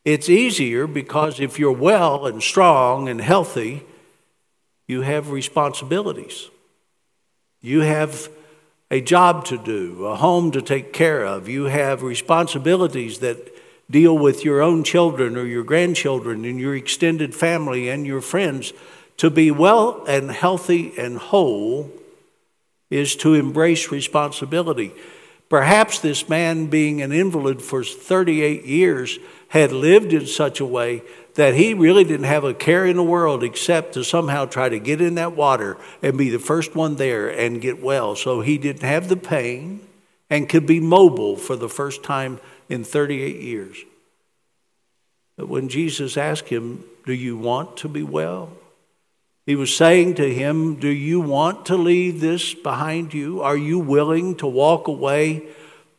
It's 0.05 0.29
easier 0.29 0.87
because 0.87 1.41
if 1.41 1.59
you're 1.59 1.73
well 1.73 2.27
and 2.27 2.43
strong 2.43 3.09
and 3.09 3.23
healthy, 3.23 3.85
you 4.87 5.01
have 5.03 5.31
responsibilities. 5.31 6.51
You 7.61 7.81
have 7.81 8.29
a 8.91 9.01
job 9.01 9.45
to 9.47 9.59
do, 9.59 10.05
a 10.07 10.17
home 10.17 10.51
to 10.53 10.63
take 10.63 10.93
care 10.93 11.25
of. 11.25 11.49
You 11.49 11.65
have 11.65 12.03
responsibilities 12.03 13.19
that 13.21 13.51
deal 13.91 14.17
with 14.17 14.45
your 14.45 14.63
own 14.63 14.85
children 14.85 15.37
or 15.37 15.47
your 15.47 15.65
grandchildren 15.65 16.45
and 16.45 16.61
your 16.61 16.77
extended 16.77 17.35
family 17.35 17.89
and 17.89 18.07
your 18.07 18.21
friends. 18.21 18.73
To 19.19 19.31
be 19.31 19.51
well 19.51 20.05
and 20.07 20.31
healthy 20.31 20.93
and 20.99 21.19
whole 21.19 21.91
is 22.91 23.17
to 23.17 23.35
embrace 23.35 23.91
responsibility. 23.91 24.93
Perhaps 25.49 26.01
this 26.01 26.29
man, 26.29 26.67
being 26.67 27.01
an 27.01 27.13
invalid 27.13 27.63
for 27.63 27.85
38 27.85 28.65
years, 28.65 29.19
had 29.49 29.73
lived 29.73 30.13
in 30.13 30.27
such 30.27 30.61
a 30.61 30.67
way 30.67 31.03
that 31.35 31.55
he 31.55 31.75
really 31.75 32.05
didn't 32.05 32.27
have 32.27 32.45
a 32.45 32.55
care 32.55 32.87
in 32.87 32.97
the 32.97 33.03
world 33.03 33.43
except 33.43 33.95
to 33.95 34.05
somehow 34.05 34.47
try 34.47 34.69
to 34.69 34.79
get 34.79 35.01
in 35.01 35.17
that 35.17 35.35
water 35.35 35.77
and 36.03 36.17
be 36.17 36.31
the 36.31 36.39
first 36.39 36.75
one 36.77 36.97
there 36.97 37.29
and 37.29 37.61
get 37.61 37.83
well. 37.83 38.15
So 38.15 38.41
he 38.41 38.59
didn't 38.59 38.83
have 38.83 39.09
the 39.09 39.17
pain 39.17 39.81
and 40.31 40.49
could 40.49 40.67
be 40.67 40.81
mobile 40.81 41.37
for 41.37 41.57
the 41.57 41.69
first 41.69 42.03
time 42.03 42.41
in 42.69 42.85
38 42.85 43.41
years. 43.41 43.77
But 45.37 45.49
when 45.49 45.69
Jesus 45.69 46.17
asked 46.17 46.49
him, 46.49 46.85
Do 47.05 47.13
you 47.13 47.37
want 47.37 47.77
to 47.79 47.89
be 47.89 48.03
well? 48.03 48.51
He 49.47 49.57
was 49.57 49.77
saying 49.77 50.15
to 50.15 50.33
him, 50.33 50.77
Do 50.77 50.89
you 50.89 51.21
want 51.21 51.67
to 51.67 51.77
leave 51.77 52.21
this 52.21 52.55
behind 52.55 53.13
you? 53.13 53.43
Are 53.43 53.57
you 53.57 53.79
willing 53.79 54.37
to 54.37 54.47
walk 54.47 54.87
away 54.89 55.49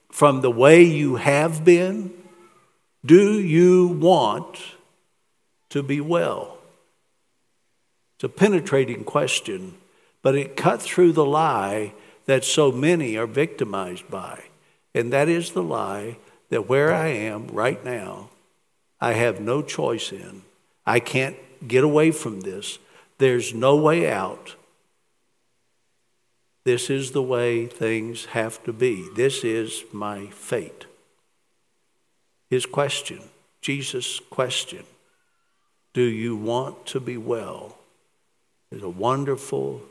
from 0.10 0.42
the 0.42 0.52
way 0.52 0.84
you 0.84 1.18
have 1.18 1.66
been? 1.66 2.14
Do 3.06 3.40
you 3.40 3.88
want 3.88 4.58
to 5.76 5.84
be 5.84 6.00
well? 6.00 6.58
It's 8.16 8.24
a 8.24 8.30
penetrating 8.30 9.04
question, 9.04 9.76
but 10.22 10.34
it 10.34 10.56
cut 10.56 10.82
through 10.82 11.12
the 11.12 11.26
lie 11.26 11.94
that 12.28 12.46
so 12.46 12.72
many 12.72 13.18
are 13.18 13.28
victimized 13.28 14.10
by. 14.10 14.44
And 14.94 15.12
that 15.12 15.28
is 15.28 15.52
the 15.52 15.62
lie 15.62 16.16
that 16.50 16.70
where 16.70 16.94
I 16.94 17.08
am 17.08 17.48
right 17.48 17.84
now, 17.84 18.30
I 19.02 19.14
have 19.14 19.42
no 19.42 19.62
choice 19.62 20.14
in. 20.14 20.44
I 20.86 21.02
can't 21.02 21.36
get 21.68 21.84
away 21.84 22.12
from 22.12 22.40
this. 22.40 22.80
There's 23.18 23.54
no 23.54 23.76
way 23.76 24.10
out. 24.10 24.56
This 26.64 26.90
is 26.90 27.12
the 27.12 27.22
way 27.22 27.66
things 27.66 28.28
have 28.28 28.64
to 28.64 28.72
be. 28.72 29.10
This 29.14 29.44
is 29.44 29.84
my 29.92 30.28
fate. 30.28 30.86
His 32.50 32.66
question, 32.66 33.20
Jesus' 33.62 34.22
question 34.30 34.86
do 35.96 36.04
you 36.04 36.36
want 36.36 36.86
to 36.88 37.00
be 37.00 37.16
well? 37.16 37.78
Is 38.70 38.84
a 38.84 38.90
wonderful, 38.90 39.82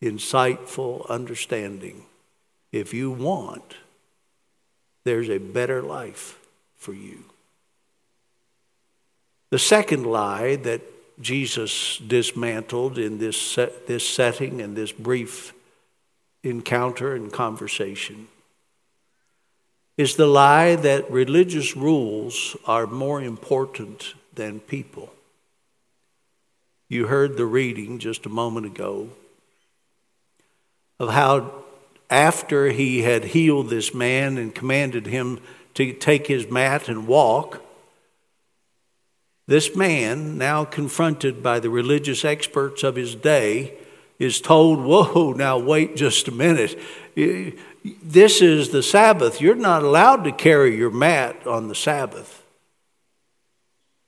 insightful 0.00 1.06
understanding. 1.10 2.06
If 2.72 2.94
you 2.94 3.10
want, 3.10 3.76
there's 5.04 5.28
a 5.28 5.36
better 5.36 5.82
life 5.82 6.38
for 6.78 6.94
you. 6.94 7.24
The 9.50 9.58
second 9.58 10.06
lie 10.06 10.56
that 10.56 10.80
Jesus 11.20 11.98
dismantled 11.98 12.96
in 12.96 13.18
this, 13.18 13.38
set, 13.38 13.86
this 13.86 14.08
setting 14.08 14.62
and 14.62 14.74
this 14.74 14.90
brief 14.90 15.52
encounter 16.42 17.14
and 17.14 17.30
conversation 17.30 18.28
is 19.98 20.16
the 20.16 20.26
lie 20.26 20.76
that 20.76 21.10
religious 21.10 21.76
rules 21.76 22.56
are 22.64 22.86
more 22.86 23.22
important 23.22 24.14
than 24.34 24.60
people. 24.60 25.12
You 26.88 27.06
heard 27.06 27.36
the 27.36 27.46
reading 27.46 27.98
just 27.98 28.26
a 28.26 28.30
moment 28.30 28.66
ago 28.66 29.08
of 31.00 31.10
how, 31.10 31.64
after 32.08 32.70
he 32.70 33.02
had 33.02 33.24
healed 33.24 33.68
this 33.68 33.92
man 33.92 34.38
and 34.38 34.54
commanded 34.54 35.06
him 35.06 35.40
to 35.74 35.92
take 35.92 36.28
his 36.28 36.48
mat 36.48 36.88
and 36.88 37.08
walk, 37.08 37.62
this 39.48 39.76
man, 39.76 40.38
now 40.38 40.64
confronted 40.64 41.42
by 41.42 41.60
the 41.60 41.70
religious 41.70 42.24
experts 42.24 42.82
of 42.82 42.96
his 42.96 43.14
day, 43.14 43.76
is 44.18 44.40
told, 44.40 44.80
Whoa, 44.80 45.32
now 45.32 45.58
wait 45.58 45.96
just 45.96 46.28
a 46.28 46.32
minute. 46.32 46.78
This 47.14 48.40
is 48.40 48.70
the 48.70 48.82
Sabbath. 48.82 49.40
You're 49.40 49.54
not 49.54 49.82
allowed 49.82 50.24
to 50.24 50.32
carry 50.32 50.76
your 50.76 50.90
mat 50.90 51.46
on 51.46 51.68
the 51.68 51.74
Sabbath. 51.74 52.42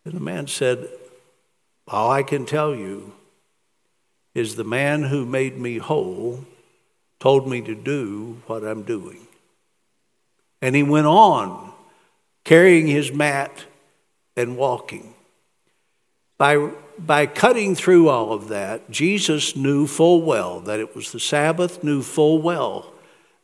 And 0.05 0.15
the 0.15 0.21
man 0.21 0.47
said, 0.47 0.89
All 1.89 2.11
I 2.11 2.23
can 2.23 2.45
tell 2.45 2.75
you 2.75 3.13
is 4.35 4.55
the 4.55 4.65
man 4.65 5.05
who 5.05 5.25
made 5.25 5.59
me 5.59 5.79
whole 5.79 6.45
told 7.19 7.49
me 7.49 7.63
to 7.63 7.75
do 7.75 8.43
what 8.47 8.63
I'm 8.63 8.83
doing. 8.83 9.27
And 10.61 10.77
he 10.77 10.83
went 10.83 11.07
on 11.07 11.73
carrying 12.45 12.87
his 12.87 13.13
mat 13.13 13.65
and 14.37 14.57
walking. 14.57 15.15
By, 16.37 16.71
by 16.99 17.27
cutting 17.27 17.75
through 17.75 18.09
all 18.09 18.33
of 18.33 18.49
that, 18.49 18.91
Jesus 18.91 19.57
knew 19.57 19.87
full 19.87 20.23
well 20.23 20.61
that 20.61 20.79
it 20.79 20.95
was 20.95 21.11
the 21.11 21.21
Sabbath, 21.21 21.83
knew 21.83 22.03
full 22.03 22.41
well 22.41 22.93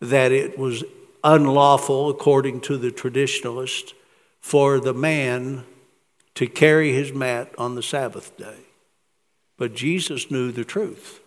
that 0.00 0.32
it 0.32 0.58
was 0.58 0.84
unlawful, 1.24 2.10
according 2.10 2.60
to 2.60 2.76
the 2.76 2.90
traditionalists, 2.90 3.94
for 4.40 4.78
the 4.78 4.94
man 4.94 5.64
to 6.34 6.46
carry 6.46 6.92
his 6.92 7.12
mat 7.12 7.52
on 7.56 7.74
the 7.74 7.82
Sabbath 7.82 8.36
day. 8.36 8.58
But 9.56 9.74
Jesus 9.74 10.30
knew 10.30 10.50
the 10.50 10.64
truth. 10.64 11.20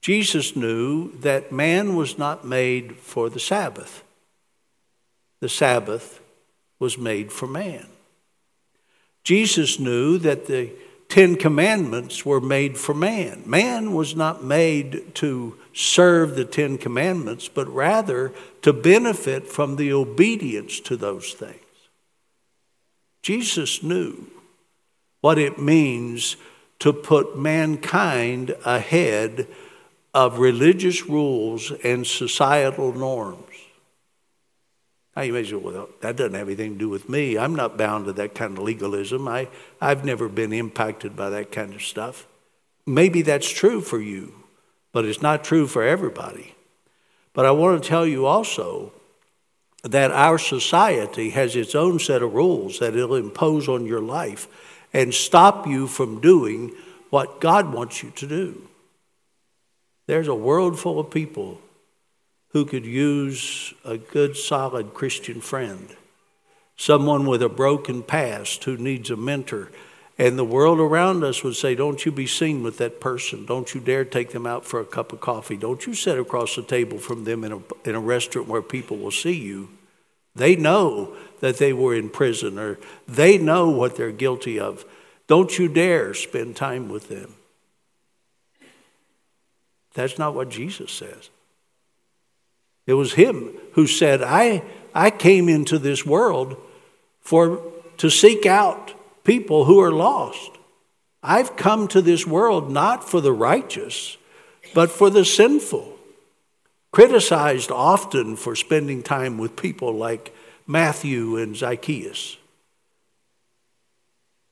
Jesus 0.00 0.54
knew 0.54 1.10
that 1.18 1.50
man 1.50 1.96
was 1.96 2.16
not 2.16 2.44
made 2.44 2.96
for 2.96 3.28
the 3.28 3.40
Sabbath, 3.40 4.04
the 5.40 5.48
Sabbath 5.48 6.20
was 6.78 6.96
made 6.96 7.32
for 7.32 7.46
man. 7.46 7.86
Jesus 9.24 9.80
knew 9.80 10.18
that 10.18 10.46
the 10.46 10.70
Ten 11.08 11.36
Commandments 11.36 12.24
were 12.24 12.40
made 12.40 12.76
for 12.78 12.94
man. 12.94 13.42
Man 13.46 13.92
was 13.92 14.14
not 14.14 14.44
made 14.44 15.14
to 15.16 15.56
serve 15.72 16.36
the 16.36 16.44
Ten 16.44 16.78
Commandments, 16.78 17.48
but 17.48 17.68
rather 17.72 18.32
to 18.62 18.72
benefit 18.72 19.48
from 19.48 19.76
the 19.76 19.92
obedience 19.92 20.78
to 20.80 20.96
those 20.96 21.32
things. 21.32 21.65
Jesus 23.26 23.82
knew 23.82 24.30
what 25.20 25.36
it 25.36 25.58
means 25.58 26.36
to 26.78 26.92
put 26.92 27.36
mankind 27.36 28.54
ahead 28.64 29.48
of 30.14 30.38
religious 30.38 31.06
rules 31.06 31.72
and 31.82 32.06
societal 32.06 32.92
norms. 32.92 33.52
Now 35.16 35.22
you 35.22 35.32
may 35.32 35.42
say, 35.42 35.56
well, 35.56 35.88
that 36.02 36.14
doesn't 36.14 36.34
have 36.34 36.46
anything 36.46 36.74
to 36.74 36.78
do 36.78 36.88
with 36.88 37.08
me. 37.08 37.36
I'm 37.36 37.56
not 37.56 37.76
bound 37.76 38.04
to 38.04 38.12
that 38.12 38.36
kind 38.36 38.56
of 38.56 38.62
legalism. 38.62 39.26
I, 39.26 39.48
I've 39.80 40.04
never 40.04 40.28
been 40.28 40.52
impacted 40.52 41.16
by 41.16 41.30
that 41.30 41.50
kind 41.50 41.74
of 41.74 41.82
stuff. 41.82 42.28
Maybe 42.86 43.22
that's 43.22 43.50
true 43.50 43.80
for 43.80 44.00
you, 44.00 44.44
but 44.92 45.04
it's 45.04 45.20
not 45.20 45.42
true 45.42 45.66
for 45.66 45.82
everybody. 45.82 46.54
But 47.32 47.44
I 47.44 47.50
want 47.50 47.82
to 47.82 47.88
tell 47.88 48.06
you 48.06 48.24
also 48.24 48.92
that 49.90 50.10
our 50.10 50.38
society 50.38 51.30
has 51.30 51.54
its 51.54 51.74
own 51.74 51.98
set 51.98 52.22
of 52.22 52.34
rules 52.34 52.78
that 52.80 52.96
it'll 52.96 53.14
impose 53.14 53.68
on 53.68 53.86
your 53.86 54.00
life 54.00 54.48
and 54.92 55.14
stop 55.14 55.66
you 55.66 55.86
from 55.86 56.20
doing 56.20 56.72
what 57.10 57.40
God 57.40 57.72
wants 57.72 58.02
you 58.02 58.10
to 58.16 58.26
do. 58.26 58.68
There's 60.06 60.28
a 60.28 60.34
world 60.34 60.78
full 60.78 60.98
of 60.98 61.10
people 61.10 61.60
who 62.50 62.64
could 62.64 62.86
use 62.86 63.74
a 63.84 63.98
good, 63.98 64.36
solid 64.36 64.94
Christian 64.94 65.40
friend, 65.40 65.94
someone 66.76 67.26
with 67.26 67.42
a 67.42 67.48
broken 67.48 68.02
past 68.02 68.64
who 68.64 68.76
needs 68.76 69.10
a 69.10 69.16
mentor. 69.16 69.70
And 70.18 70.38
the 70.38 70.44
world 70.44 70.80
around 70.80 71.22
us 71.22 71.44
would 71.44 71.56
say, 71.56 71.74
Don't 71.74 72.06
you 72.06 72.12
be 72.12 72.26
seen 72.26 72.62
with 72.62 72.78
that 72.78 73.00
person. 73.00 73.44
Don't 73.44 73.74
you 73.74 73.80
dare 73.80 74.04
take 74.04 74.30
them 74.30 74.46
out 74.46 74.64
for 74.64 74.80
a 74.80 74.86
cup 74.86 75.12
of 75.12 75.20
coffee. 75.20 75.56
Don't 75.56 75.86
you 75.86 75.92
sit 75.92 76.18
across 76.18 76.56
the 76.56 76.62
table 76.62 76.96
from 76.96 77.24
them 77.24 77.44
in 77.44 77.52
a, 77.52 77.60
in 77.84 77.94
a 77.94 78.00
restaurant 78.00 78.48
where 78.48 78.62
people 78.62 78.96
will 78.96 79.10
see 79.10 79.34
you. 79.34 79.68
They 80.36 80.54
know 80.54 81.16
that 81.40 81.56
they 81.56 81.72
were 81.72 81.94
in 81.94 82.10
prison 82.10 82.58
or 82.58 82.78
they 83.08 83.38
know 83.38 83.70
what 83.70 83.96
they're 83.96 84.12
guilty 84.12 84.60
of. 84.60 84.84
Don't 85.26 85.58
you 85.58 85.68
dare 85.68 86.14
spend 86.14 86.56
time 86.56 86.88
with 86.88 87.08
them. 87.08 87.34
That's 89.94 90.18
not 90.18 90.34
what 90.34 90.50
Jesus 90.50 90.92
says. 90.92 91.30
It 92.86 92.94
was 92.94 93.14
him 93.14 93.56
who 93.72 93.86
said, 93.86 94.22
I, 94.22 94.62
I 94.94 95.10
came 95.10 95.48
into 95.48 95.78
this 95.78 96.06
world 96.06 96.56
for, 97.20 97.60
to 97.96 98.10
seek 98.10 98.46
out 98.46 98.92
people 99.24 99.64
who 99.64 99.80
are 99.80 99.92
lost. 99.92 100.50
I've 101.22 101.56
come 101.56 101.88
to 101.88 102.00
this 102.00 102.26
world 102.26 102.70
not 102.70 103.08
for 103.08 103.20
the 103.20 103.32
righteous, 103.32 104.16
but 104.74 104.90
for 104.90 105.10
the 105.10 105.24
sinful. 105.24 105.95
Criticized 106.92 107.70
often 107.70 108.36
for 108.36 108.56
spending 108.56 109.02
time 109.02 109.38
with 109.38 109.56
people 109.56 109.92
like 109.92 110.34
Matthew 110.66 111.36
and 111.36 111.54
Zacchaeus. 111.54 112.38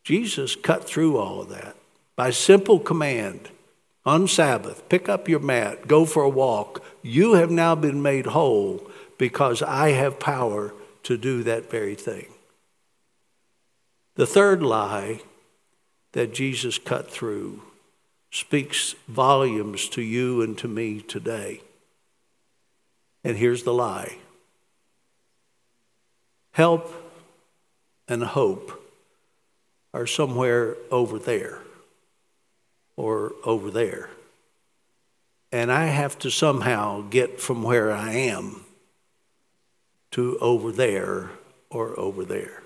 Jesus 0.05 0.55
cut 0.55 0.85
through 0.85 1.17
all 1.17 1.41
of 1.41 1.49
that 1.49 1.77
by 2.17 2.31
simple 2.31 2.79
command 2.79 3.49
on 4.07 4.29
Sabbath, 4.29 4.87
pick 4.91 5.09
up 5.09 5.29
your 5.29 5.41
mat, 5.41 5.89
go 5.89 6.05
for 6.05 6.23
a 6.23 6.29
walk. 6.29 6.85
You 7.03 7.35
have 7.35 7.51
now 7.51 7.75
been 7.75 8.03
made 8.03 8.27
whole 8.27 8.91
because 9.17 9.63
I 9.63 9.91
have 9.91 10.21
power 10.21 10.75
to 11.05 11.17
do 11.17 11.43
that 11.45 11.71
very 11.71 11.95
thing. 11.95 12.27
The 14.17 14.27
third 14.27 14.63
lie 14.63 15.23
that 16.13 16.35
Jesus 16.35 16.79
cut 16.79 17.11
through 17.11 17.63
speaks 18.31 18.95
volumes 19.09 19.89
to 19.91 20.03
you 20.03 20.43
and 20.43 20.57
to 20.59 20.69
me 20.69 21.01
today. 21.01 21.63
And 23.25 23.37
here's 23.37 23.63
the 23.63 23.75
lie 23.75 24.19
help 26.53 26.93
and 28.07 28.23
hope 28.23 28.81
are 29.93 30.07
somewhere 30.07 30.77
over 30.91 31.19
there 31.19 31.59
or 32.97 33.33
over 33.45 33.71
there. 33.71 34.11
And 35.51 35.73
I 35.73 35.87
have 35.87 36.19
to 36.21 36.31
somehow 36.31 37.03
get 37.11 37.41
from 37.41 37.63
where 37.63 37.93
I 37.93 38.13
am 38.13 38.65
to 40.13 40.39
over 40.39 40.71
there 40.71 41.31
or 41.71 41.99
over 41.99 42.25
there. 42.25 42.63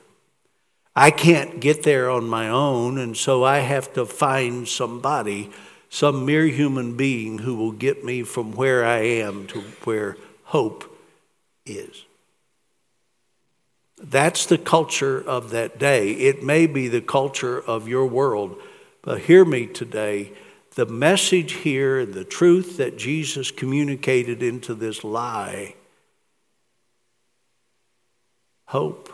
I 0.97 1.11
can't 1.11 1.61
get 1.61 1.83
there 1.83 2.11
on 2.11 2.29
my 2.29 2.49
own, 2.49 2.99
and 2.99 3.17
so 3.17 3.45
I 3.45 3.59
have 3.59 3.93
to 3.93 4.05
find 4.05 4.67
somebody, 4.67 5.51
some 5.89 6.27
mere 6.27 6.47
human 6.47 6.97
being, 6.97 7.39
who 7.39 7.55
will 7.55 7.73
get 7.73 8.05
me 8.05 8.23
from 8.23 8.53
where 8.53 8.85
I 8.85 8.99
am 8.99 9.47
to 9.49 9.61
where 9.85 10.17
hope 10.49 10.99
is. 11.67 12.07
That's 14.03 14.47
the 14.47 14.57
culture 14.57 15.21
of 15.21 15.51
that 15.51 15.79
day. 15.79 16.13
It 16.13 16.43
may 16.43 16.67
be 16.67 16.89
the 16.89 17.03
culture 17.03 17.61
of 17.61 17.87
your 17.87 18.07
world. 18.07 18.57
But 19.03 19.21
hear 19.21 19.45
me 19.45 19.67
today. 19.67 20.33
The 20.75 20.87
message 20.87 21.53
here, 21.53 22.07
the 22.07 22.25
truth 22.25 22.79
that 22.79 22.97
Jesus 22.97 23.51
communicated 23.51 24.43
into 24.43 24.73
this 24.75 25.05
lie, 25.05 25.75
hope 28.69 29.13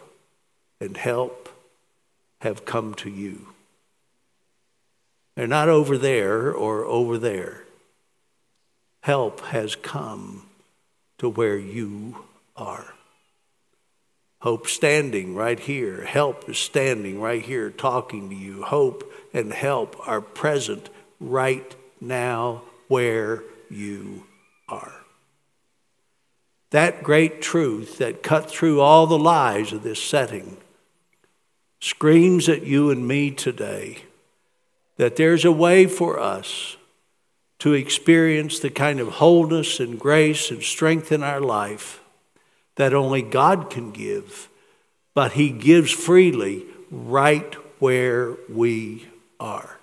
and 0.81 0.97
help 0.97 1.49
have 2.43 2.65
come 2.65 2.95
to 2.95 3.11
you. 3.11 3.49
They're 5.35 5.49
not 5.49 5.69
over 5.69 5.99
there 5.99 6.53
or 6.53 6.85
over 6.85 7.19
there. 7.19 7.65
Help 9.01 9.41
has 9.47 9.75
come 9.75 10.47
to 11.19 11.29
where 11.29 11.59
you 11.59 12.25
are. 12.57 12.95
Hope 14.41 14.67
standing 14.67 15.35
right 15.35 15.59
here. 15.59 16.05
Help 16.05 16.49
is 16.49 16.59
standing 16.59 17.21
right 17.21 17.43
here 17.43 17.71
talking 17.71 18.29
to 18.29 18.37
you. 18.37 18.63
Hope 18.63 19.11
and 19.33 19.53
help 19.53 19.97
are 20.07 20.21
present 20.21 20.91
right 21.19 21.75
now 22.01 22.63
where 22.89 23.43
you 23.71 24.25
are. 24.69 24.93
That 26.71 27.03
great 27.03 27.41
truth 27.41 27.99
that 27.99 28.23
cut 28.23 28.51
through 28.51 28.81
all 28.81 29.07
the 29.07 29.19
lies 29.19 29.73
of 29.73 29.83
this 29.83 30.03
setting 30.03 30.59
screams 31.81 32.49
at 32.49 32.65
you 32.65 32.91
and 32.91 33.07
me 33.07 33.31
today 33.31 33.99
that 34.97 35.17
there's 35.17 35.45
a 35.45 35.53
way 35.53 35.87
for 35.87 36.19
us 36.19 36.77
to 37.65 37.73
experience 37.73 38.59
the 38.59 38.69
kind 38.69 39.01
of 39.01 39.09
wholeness 39.09 39.81
and 39.81 39.99
grace 39.99 40.51
and 40.51 40.63
strength 40.63 41.11
in 41.11 41.23
our 41.23 41.41
life 41.41 42.03
that 42.77 42.93
only 42.93 43.23
God 43.23 43.71
can 43.71 43.91
give, 43.91 44.51
but 45.15 45.33
He 45.33 45.49
gives 45.49 45.91
freely 45.91 46.67
right 46.91 47.55
where 47.81 48.37
we 48.51 49.09
are. 49.41 49.79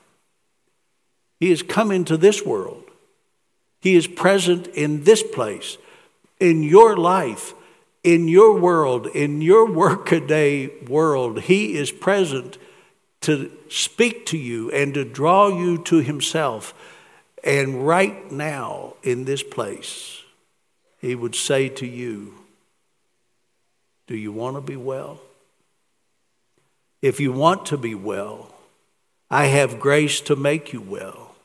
He 1.39 1.49
has 1.49 1.63
come 1.63 1.89
into 1.89 2.17
this 2.17 2.45
world. 2.45 2.83
He 3.79 3.95
is 3.95 4.05
present 4.05 4.67
in 4.67 5.03
this 5.03 5.23
place, 5.23 5.79
in 6.39 6.61
your 6.61 6.95
life, 6.95 7.55
in 8.03 8.27
your 8.27 8.59
world, 8.59 9.07
in 9.07 9.41
your 9.41 9.65
workaday 9.65 10.69
world. 10.85 11.41
He 11.41 11.73
is 11.73 11.91
present 11.91 12.59
to 13.21 13.51
speak 13.69 14.27
to 14.27 14.37
you 14.37 14.69
and 14.69 14.93
to 14.93 15.03
draw 15.03 15.47
you 15.47 15.79
to 15.85 15.97
Himself. 15.97 16.75
And 17.43 17.85
right 17.87 18.31
now, 18.31 18.93
in 19.03 19.25
this 19.25 19.43
place, 19.43 20.21
He 20.99 21.15
would 21.15 21.35
say 21.35 21.69
to 21.69 21.87
you, 21.87 22.35
Do 24.07 24.15
you 24.15 24.31
want 24.31 24.55
to 24.57 24.61
be 24.61 24.75
well? 24.75 25.19
If 27.01 27.19
you 27.19 27.31
want 27.31 27.65
to 27.67 27.77
be 27.77 27.95
well, 27.95 28.53
I 29.29 29.45
have 29.45 29.79
grace 29.79 30.21
to 30.21 30.35
make 30.35 30.71
you 30.71 30.81
well. 30.81 31.35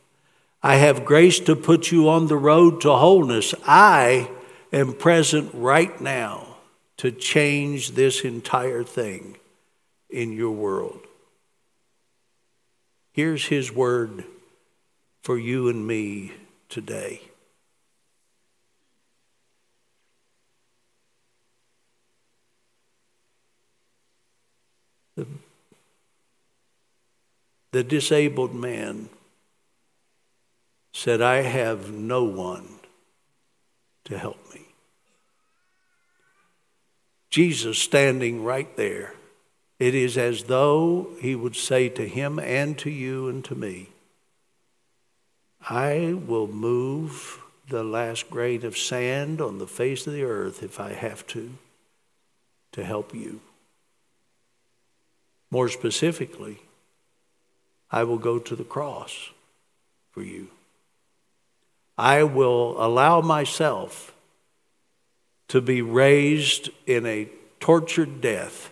I 0.63 0.77
have 0.77 1.05
grace 1.05 1.41
to 1.41 1.57
put 1.57 1.91
you 1.91 2.09
on 2.09 2.27
the 2.27 2.37
road 2.37 2.81
to 2.83 2.93
wholeness. 2.93 3.55
I 3.67 4.31
am 4.73 4.93
present 4.93 5.51
right 5.55 5.99
now 6.01 6.57
to 6.99 7.11
change 7.11 7.93
this 7.93 8.23
entire 8.23 8.83
thing 8.83 9.37
in 10.11 10.33
your 10.33 10.51
world. 10.51 11.01
Here's 13.13 13.47
His 13.47 13.73
word 13.73 14.25
for 15.27 15.37
you 15.37 15.69
and 15.69 15.85
me 15.85 16.31
today. 16.69 17.21
The, 25.17 25.27
the 27.73 27.83
disabled 27.83 28.55
man 28.55 29.09
said, 30.93 31.21
I 31.21 31.43
have 31.43 31.91
no 31.91 32.23
one 32.23 32.69
to 34.05 34.17
help 34.17 34.39
me. 34.55 34.61
Jesus 37.31 37.81
standing 37.81 38.45
right 38.45 38.77
there 38.77 39.15
it 39.81 39.93
is 39.93 40.17
as 40.17 40.45
though 40.45 41.09
he 41.21 41.35
would 41.35 41.57
say 41.57 41.89
to 41.89 42.07
him 42.07 42.39
and 42.39 42.79
to 42.79 42.91
you 42.91 43.29
and 43.29 43.45
to 43.47 43.57
me, 43.57 43.89
I 45.69 46.15
will 46.15 46.47
move 46.47 47.43
the 47.69 47.83
last 47.83 48.31
grain 48.31 48.65
of 48.65 48.79
sand 48.79 49.41
on 49.41 49.59
the 49.59 49.67
face 49.67 50.07
of 50.07 50.13
the 50.13 50.23
earth 50.23 50.63
if 50.63 50.79
I 50.79 50.93
have 50.93 51.27
to, 51.29 51.51
to 52.73 52.85
help 52.85 53.13
you. 53.13 53.41
More 55.51 55.69
specifically, 55.69 56.59
I 57.91 58.05
will 58.05 58.19
go 58.19 58.39
to 58.39 58.55
the 58.55 58.65
cross 58.65 59.31
for 60.13 60.23
you. 60.23 60.49
I 61.99 62.23
will 62.23 62.77
allow 62.79 63.21
myself 63.21 64.15
to 65.49 65.61
be 65.61 65.83
raised 65.83 66.71
in 66.87 67.07
a 67.07 67.29
tortured 67.59 68.21
death 68.21 68.71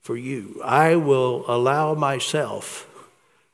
for 0.00 0.16
you. 0.16 0.60
I 0.64 0.96
will 0.96 1.44
allow 1.48 1.94
myself 1.94 2.88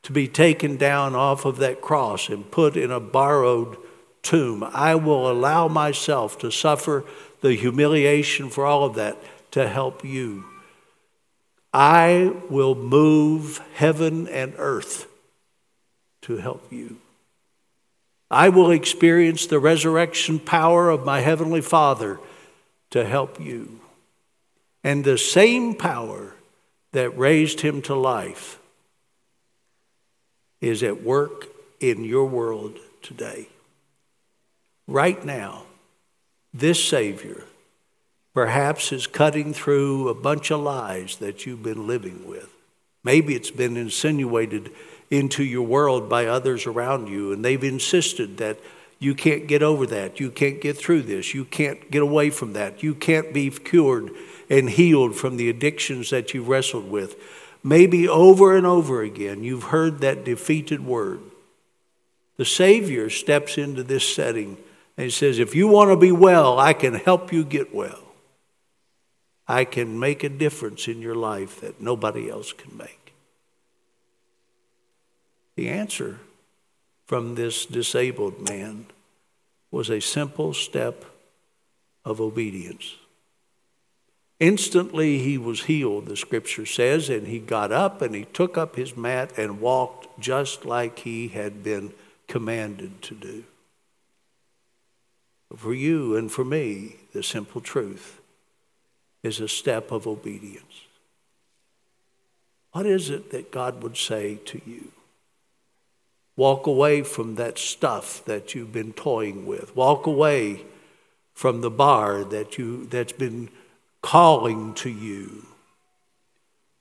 to 0.03 0.11
be 0.11 0.27
taken 0.27 0.77
down 0.77 1.15
off 1.15 1.45
of 1.45 1.57
that 1.57 1.81
cross 1.81 2.29
and 2.29 2.49
put 2.49 2.75
in 2.75 2.91
a 2.91 2.99
borrowed 2.99 3.77
tomb. 4.23 4.63
I 4.63 4.95
will 4.95 5.29
allow 5.29 5.67
myself 5.67 6.39
to 6.39 6.51
suffer 6.51 7.03
the 7.41 7.53
humiliation 7.53 8.49
for 8.49 8.65
all 8.65 8.83
of 8.83 8.95
that 8.95 9.17
to 9.51 9.67
help 9.67 10.03
you. 10.03 10.45
I 11.73 12.33
will 12.49 12.75
move 12.75 13.61
heaven 13.73 14.27
and 14.27 14.53
earth 14.57 15.07
to 16.23 16.37
help 16.37 16.71
you. 16.71 16.97
I 18.29 18.49
will 18.49 18.71
experience 18.71 19.45
the 19.45 19.59
resurrection 19.59 20.39
power 20.39 20.89
of 20.89 21.05
my 21.05 21.19
Heavenly 21.19 21.61
Father 21.61 22.19
to 22.91 23.05
help 23.05 23.39
you. 23.39 23.81
And 24.83 25.03
the 25.03 25.17
same 25.17 25.75
power 25.75 26.35
that 26.93 27.17
raised 27.17 27.61
him 27.61 27.81
to 27.83 27.95
life 27.95 28.57
is 30.61 30.83
at 30.83 31.03
work 31.03 31.47
in 31.79 32.03
your 32.03 32.25
world 32.25 32.77
today. 33.01 33.49
Right 34.87 35.23
now, 35.25 35.63
this 36.53 36.83
Savior 36.83 37.43
perhaps 38.33 38.91
is 38.91 39.07
cutting 39.07 39.53
through 39.53 40.07
a 40.07 40.13
bunch 40.13 40.51
of 40.51 40.61
lies 40.61 41.17
that 41.17 41.45
you've 41.45 41.63
been 41.63 41.87
living 41.87 42.27
with. 42.27 42.49
Maybe 43.03 43.35
it's 43.35 43.51
been 43.51 43.75
insinuated 43.75 44.71
into 45.09 45.43
your 45.43 45.65
world 45.65 46.07
by 46.07 46.27
others 46.27 46.65
around 46.65 47.07
you, 47.07 47.33
and 47.33 47.43
they've 47.43 47.63
insisted 47.63 48.37
that 48.37 48.57
you 48.99 49.15
can't 49.15 49.47
get 49.47 49.63
over 49.63 49.85
that. 49.87 50.19
You 50.19 50.29
can't 50.29 50.61
get 50.61 50.77
through 50.77 51.01
this. 51.01 51.33
You 51.33 51.43
can't 51.43 51.89
get 51.89 52.03
away 52.03 52.29
from 52.29 52.53
that. 52.53 52.83
You 52.83 52.93
can't 52.93 53.33
be 53.33 53.49
cured 53.49 54.11
and 54.49 54.69
healed 54.69 55.15
from 55.15 55.37
the 55.37 55.49
addictions 55.49 56.11
that 56.11 56.33
you've 56.33 56.47
wrestled 56.47 56.89
with. 56.89 57.15
Maybe 57.63 58.07
over 58.07 58.55
and 58.55 58.65
over 58.65 59.01
again, 59.01 59.43
you've 59.43 59.65
heard 59.65 59.99
that 59.99 60.23
defeated 60.23 60.85
word. 60.85 61.21
The 62.37 62.45
Savior 62.45 63.09
steps 63.09 63.57
into 63.57 63.83
this 63.83 64.15
setting 64.15 64.57
and 64.97 65.05
he 65.05 65.11
says, 65.11 65.39
If 65.39 65.55
you 65.55 65.67
want 65.67 65.91
to 65.91 65.95
be 65.95 66.11
well, 66.11 66.59
I 66.59 66.73
can 66.73 66.95
help 66.95 67.31
you 67.31 67.43
get 67.43 67.73
well. 67.73 67.99
I 69.47 69.65
can 69.65 69.99
make 69.99 70.23
a 70.23 70.29
difference 70.29 70.87
in 70.87 71.01
your 71.01 71.15
life 71.15 71.61
that 71.61 71.81
nobody 71.81 72.29
else 72.29 72.53
can 72.53 72.75
make. 72.77 73.13
The 75.55 75.69
answer 75.69 76.19
from 77.05 77.35
this 77.35 77.65
disabled 77.65 78.47
man 78.49 78.85
was 79.69 79.89
a 79.89 79.99
simple 79.99 80.53
step 80.53 81.05
of 82.05 82.21
obedience. 82.21 82.95
Instantly 84.41 85.19
he 85.19 85.37
was 85.37 85.65
healed, 85.65 86.07
the 86.07 86.17
scripture 86.17 86.65
says, 86.65 87.09
and 87.11 87.27
he 87.27 87.37
got 87.37 87.71
up 87.71 88.01
and 88.01 88.15
he 88.15 88.25
took 88.25 88.57
up 88.57 88.75
his 88.75 88.97
mat 88.97 89.31
and 89.37 89.61
walked 89.61 90.19
just 90.19 90.65
like 90.65 90.97
he 90.97 91.27
had 91.27 91.61
been 91.61 91.93
commanded 92.27 93.03
to 93.03 93.13
do. 93.13 93.43
For 95.55 95.75
you 95.75 96.15
and 96.15 96.31
for 96.31 96.43
me, 96.43 96.95
the 97.13 97.21
simple 97.21 97.61
truth 97.61 98.19
is 99.21 99.39
a 99.39 99.47
step 99.47 99.91
of 99.91 100.07
obedience. 100.07 100.85
What 102.71 102.87
is 102.87 103.11
it 103.11 103.29
that 103.29 103.51
God 103.51 103.83
would 103.83 103.95
say 103.95 104.39
to 104.45 104.59
you? 104.65 104.91
Walk 106.35 106.65
away 106.65 107.03
from 107.03 107.35
that 107.35 107.59
stuff 107.59 108.25
that 108.25 108.55
you've 108.55 108.73
been 108.73 108.93
toying 108.93 109.45
with. 109.45 109.75
Walk 109.75 110.07
away 110.07 110.65
from 111.35 111.61
the 111.61 111.69
bar 111.69 112.23
that 112.23 112.57
you 112.57 112.87
that's 112.87 113.11
been 113.11 113.49
calling 114.01 114.73
to 114.75 114.89
you. 114.89 115.45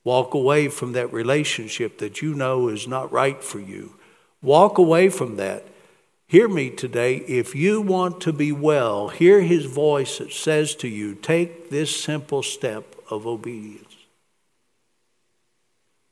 Walk 0.04 0.34
away 0.34 0.68
from 0.68 0.92
that 0.92 1.12
relationship 1.12 1.98
that 1.98 2.22
you 2.22 2.34
know 2.34 2.68
is 2.68 2.88
not 2.88 3.12
right 3.12 3.42
for 3.42 3.60
you. 3.60 3.94
Walk 4.42 4.78
away 4.78 5.08
from 5.10 5.36
that. 5.36 5.66
Hear 6.26 6.48
me 6.48 6.70
today. 6.70 7.16
If 7.16 7.54
you 7.54 7.82
want 7.82 8.20
to 8.22 8.32
be 8.32 8.52
well, 8.52 9.08
hear 9.08 9.42
his 9.42 9.66
voice 9.66 10.18
that 10.18 10.32
says 10.32 10.74
to 10.76 10.88
you, 10.88 11.14
take 11.14 11.70
this 11.70 12.02
simple 12.02 12.42
step 12.42 12.94
of 13.10 13.26
obedience. 13.26 13.96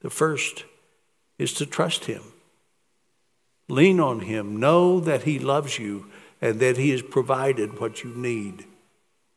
The 0.01 0.11
first 0.11 0.65
is 1.39 1.53
to 1.55 1.67
trust 1.67 2.05
him. 2.05 2.23
Lean 3.69 4.01
on 4.01 4.21
him. 4.21 4.59
Know 4.59 5.01
that 5.01 5.23
he 5.23 5.39
loves 5.39 5.79
you 5.79 6.07
and 6.41 6.61
that 6.61 6.77
he 6.77 6.91
has 6.91 7.03
provided 7.03 7.81
what 7.81 8.05
you 8.05 8.11
need 8.11 8.65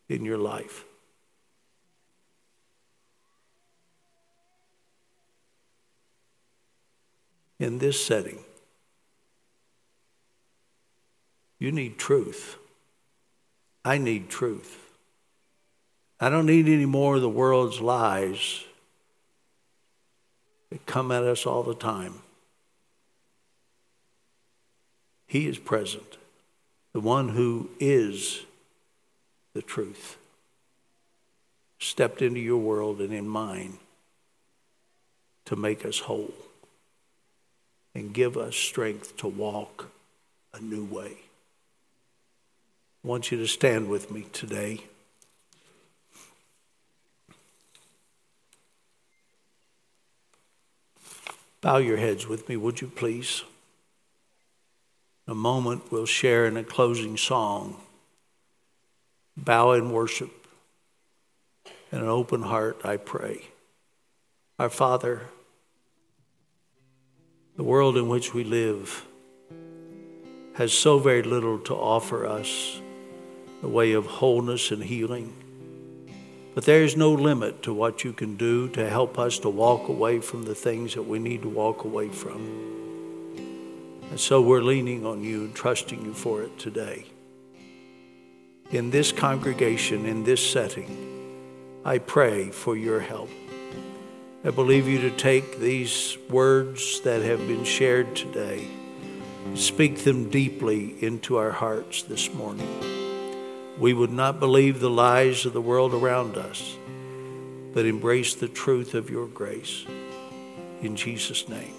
in 0.10 0.26
your 0.26 0.38
life. 0.38 0.84
In 7.62 7.78
this 7.78 8.04
setting. 8.04 8.40
You 11.60 11.72
need 11.72 12.00
truth. 12.00 12.58
I 13.86 14.00
need 14.00 14.30
truth. 14.30 14.80
I 16.20 16.30
don't 16.30 16.48
need 16.48 16.68
any 16.68 16.86
more 16.86 17.16
of 17.16 17.22
the 17.22 17.30
world's 17.30 17.80
lies 17.80 18.64
that 20.72 20.86
come 20.86 21.12
at 21.12 21.24
us 21.24 21.46
all 21.46 21.64
the 21.64 21.76
time. 21.76 22.16
He 25.28 25.48
is 25.48 25.58
present, 25.58 26.18
the 26.94 27.00
one 27.00 27.30
who 27.30 27.70
is 27.80 28.42
the 29.54 29.62
truth, 29.62 30.18
stepped 31.80 32.22
into 32.22 32.40
your 32.40 32.58
world 32.58 33.00
and 33.02 33.14
in 33.14 33.28
mine 33.28 33.78
to 35.46 35.56
make 35.56 35.86
us 35.86 36.00
whole. 36.00 36.34
And 37.94 38.14
give 38.14 38.38
us 38.38 38.56
strength 38.56 39.18
to 39.18 39.28
walk 39.28 39.90
a 40.54 40.60
new 40.60 40.86
way. 40.86 41.18
I 43.04 43.08
want 43.08 43.32
you 43.32 43.38
to 43.40 43.48
stand 43.48 43.90
with 43.90 44.12
me 44.12 44.28
today. 44.32 44.82
Bow 51.62 51.78
your 51.78 51.98
heads 51.98 52.28
with 52.28 52.50
me, 52.50 52.58
would 52.58 52.82
you 52.82 52.88
please? 52.88 53.44
In 55.28 55.34
a 55.34 55.36
moment, 55.36 55.92
we'll 55.92 56.08
share 56.08 56.46
in 56.46 56.58
a 56.58 56.64
closing 56.64 57.18
song. 57.18 57.78
Bow 59.38 59.72
in 59.72 59.92
worship. 59.92 60.32
And 61.92 62.02
an 62.02 62.08
open 62.08 62.44
heart, 62.44 62.82
I 62.84 62.98
pray. 62.98 63.50
Our 64.58 64.70
Father, 64.70 65.24
the 67.56 67.64
world 67.64 67.98
in 67.98 68.08
which 68.08 68.34
we 68.34 68.44
live 68.44 69.06
has 70.54 70.72
so 70.72 71.00
very 71.00 71.24
little 71.24 71.60
to 71.60 71.76
offer 71.76 72.26
us 72.26 72.82
the 73.62 73.68
way 73.68 73.94
of 73.94 74.06
wholeness 74.06 74.72
and 74.72 74.84
healing. 74.84 75.34
But 76.56 76.66
there 76.66 76.84
is 76.84 76.98
no 76.98 77.12
limit 77.14 77.64
to 77.64 77.74
what 77.74 78.04
you 78.04 78.12
can 78.12 78.36
do 78.36 78.68
to 78.70 78.90
help 78.90 79.18
us 79.18 79.40
to 79.40 79.50
walk 79.50 79.88
away 79.88 80.20
from 80.20 80.44
the 80.44 80.56
things 80.56 80.96
that 80.96 81.04
we 81.04 81.20
need 81.20 81.44
to 81.44 81.50
walk 81.50 81.84
away 81.84 82.10
from. 82.10 82.42
And 84.10 84.20
so 84.20 84.42
we're 84.42 84.62
leaning 84.62 85.06
on 85.06 85.24
you 85.24 85.46
and 85.46 85.56
trusting 85.56 86.04
you 86.04 86.14
for 86.14 86.44
it 86.44 86.60
today. 86.60 87.06
In 88.72 88.92
this 88.92 89.12
congregation, 89.12 90.06
in 90.06 90.24
this 90.24 90.46
setting, 90.50 91.80
I 91.86 91.98
pray 91.98 92.50
for 92.52 92.76
your 92.76 93.00
help. 93.00 93.30
I 94.44 94.50
believe 94.50 94.88
you 94.88 95.02
to 95.02 95.12
take 95.12 95.60
these 95.60 96.18
words 96.30 97.02
that 97.02 97.22
have 97.22 97.40
been 97.48 97.64
shared 97.64 98.16
today, 98.16 98.68
speak 99.56 100.00
them 100.00 100.30
deeply 100.30 101.04
into 101.04 101.38
our 101.38 101.52
hearts 101.52 102.04
this 102.04 102.34
morning 102.34 102.92
we 103.82 103.94
would 103.94 104.12
not 104.12 104.40
believe 104.40 104.80
the 104.80 104.92
lies 104.92 105.44
of 105.48 105.54
the 105.54 105.62
world 105.62 105.96
around 105.96 106.38
us, 106.38 106.78
but 107.74 107.84
embrace 107.84 108.36
the 108.36 108.48
truth 108.48 108.94
of 108.94 109.10
your 109.10 109.26
grace. 109.26 109.86
In 110.84 110.96
Jesus' 110.96 111.50
name. 111.50 111.74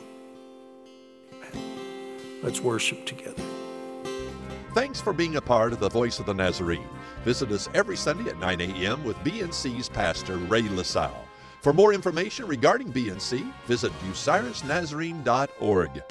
Let's 2.43 2.61
worship 2.61 3.07
together. 3.07 3.43
Thanks 4.75 5.01
for 5.01 5.13
being 5.13 5.37
a 5.37 5.41
part 5.41 5.73
of 5.73 5.79
the 5.79 5.89
Voice 5.89 6.19
of 6.19 6.27
the 6.27 6.35
Nazarene. 6.35 6.89
Visit 7.25 7.53
us 7.53 7.69
every 7.73 7.97
Sunday 7.97 8.29
at 8.29 8.39
9 8.41 8.61
a.m. 8.61 9.05
with 9.05 9.17
BNC's 9.19 9.89
pastor, 9.89 10.39
Ray 10.39 10.63
LaSalle. 10.63 11.29
For 11.63 11.73
more 11.73 11.95
information 11.95 12.47
regarding 12.49 12.93
BNC, 12.93 13.53
visit 13.67 13.93
bucyrusnazarene.org. 14.01 16.03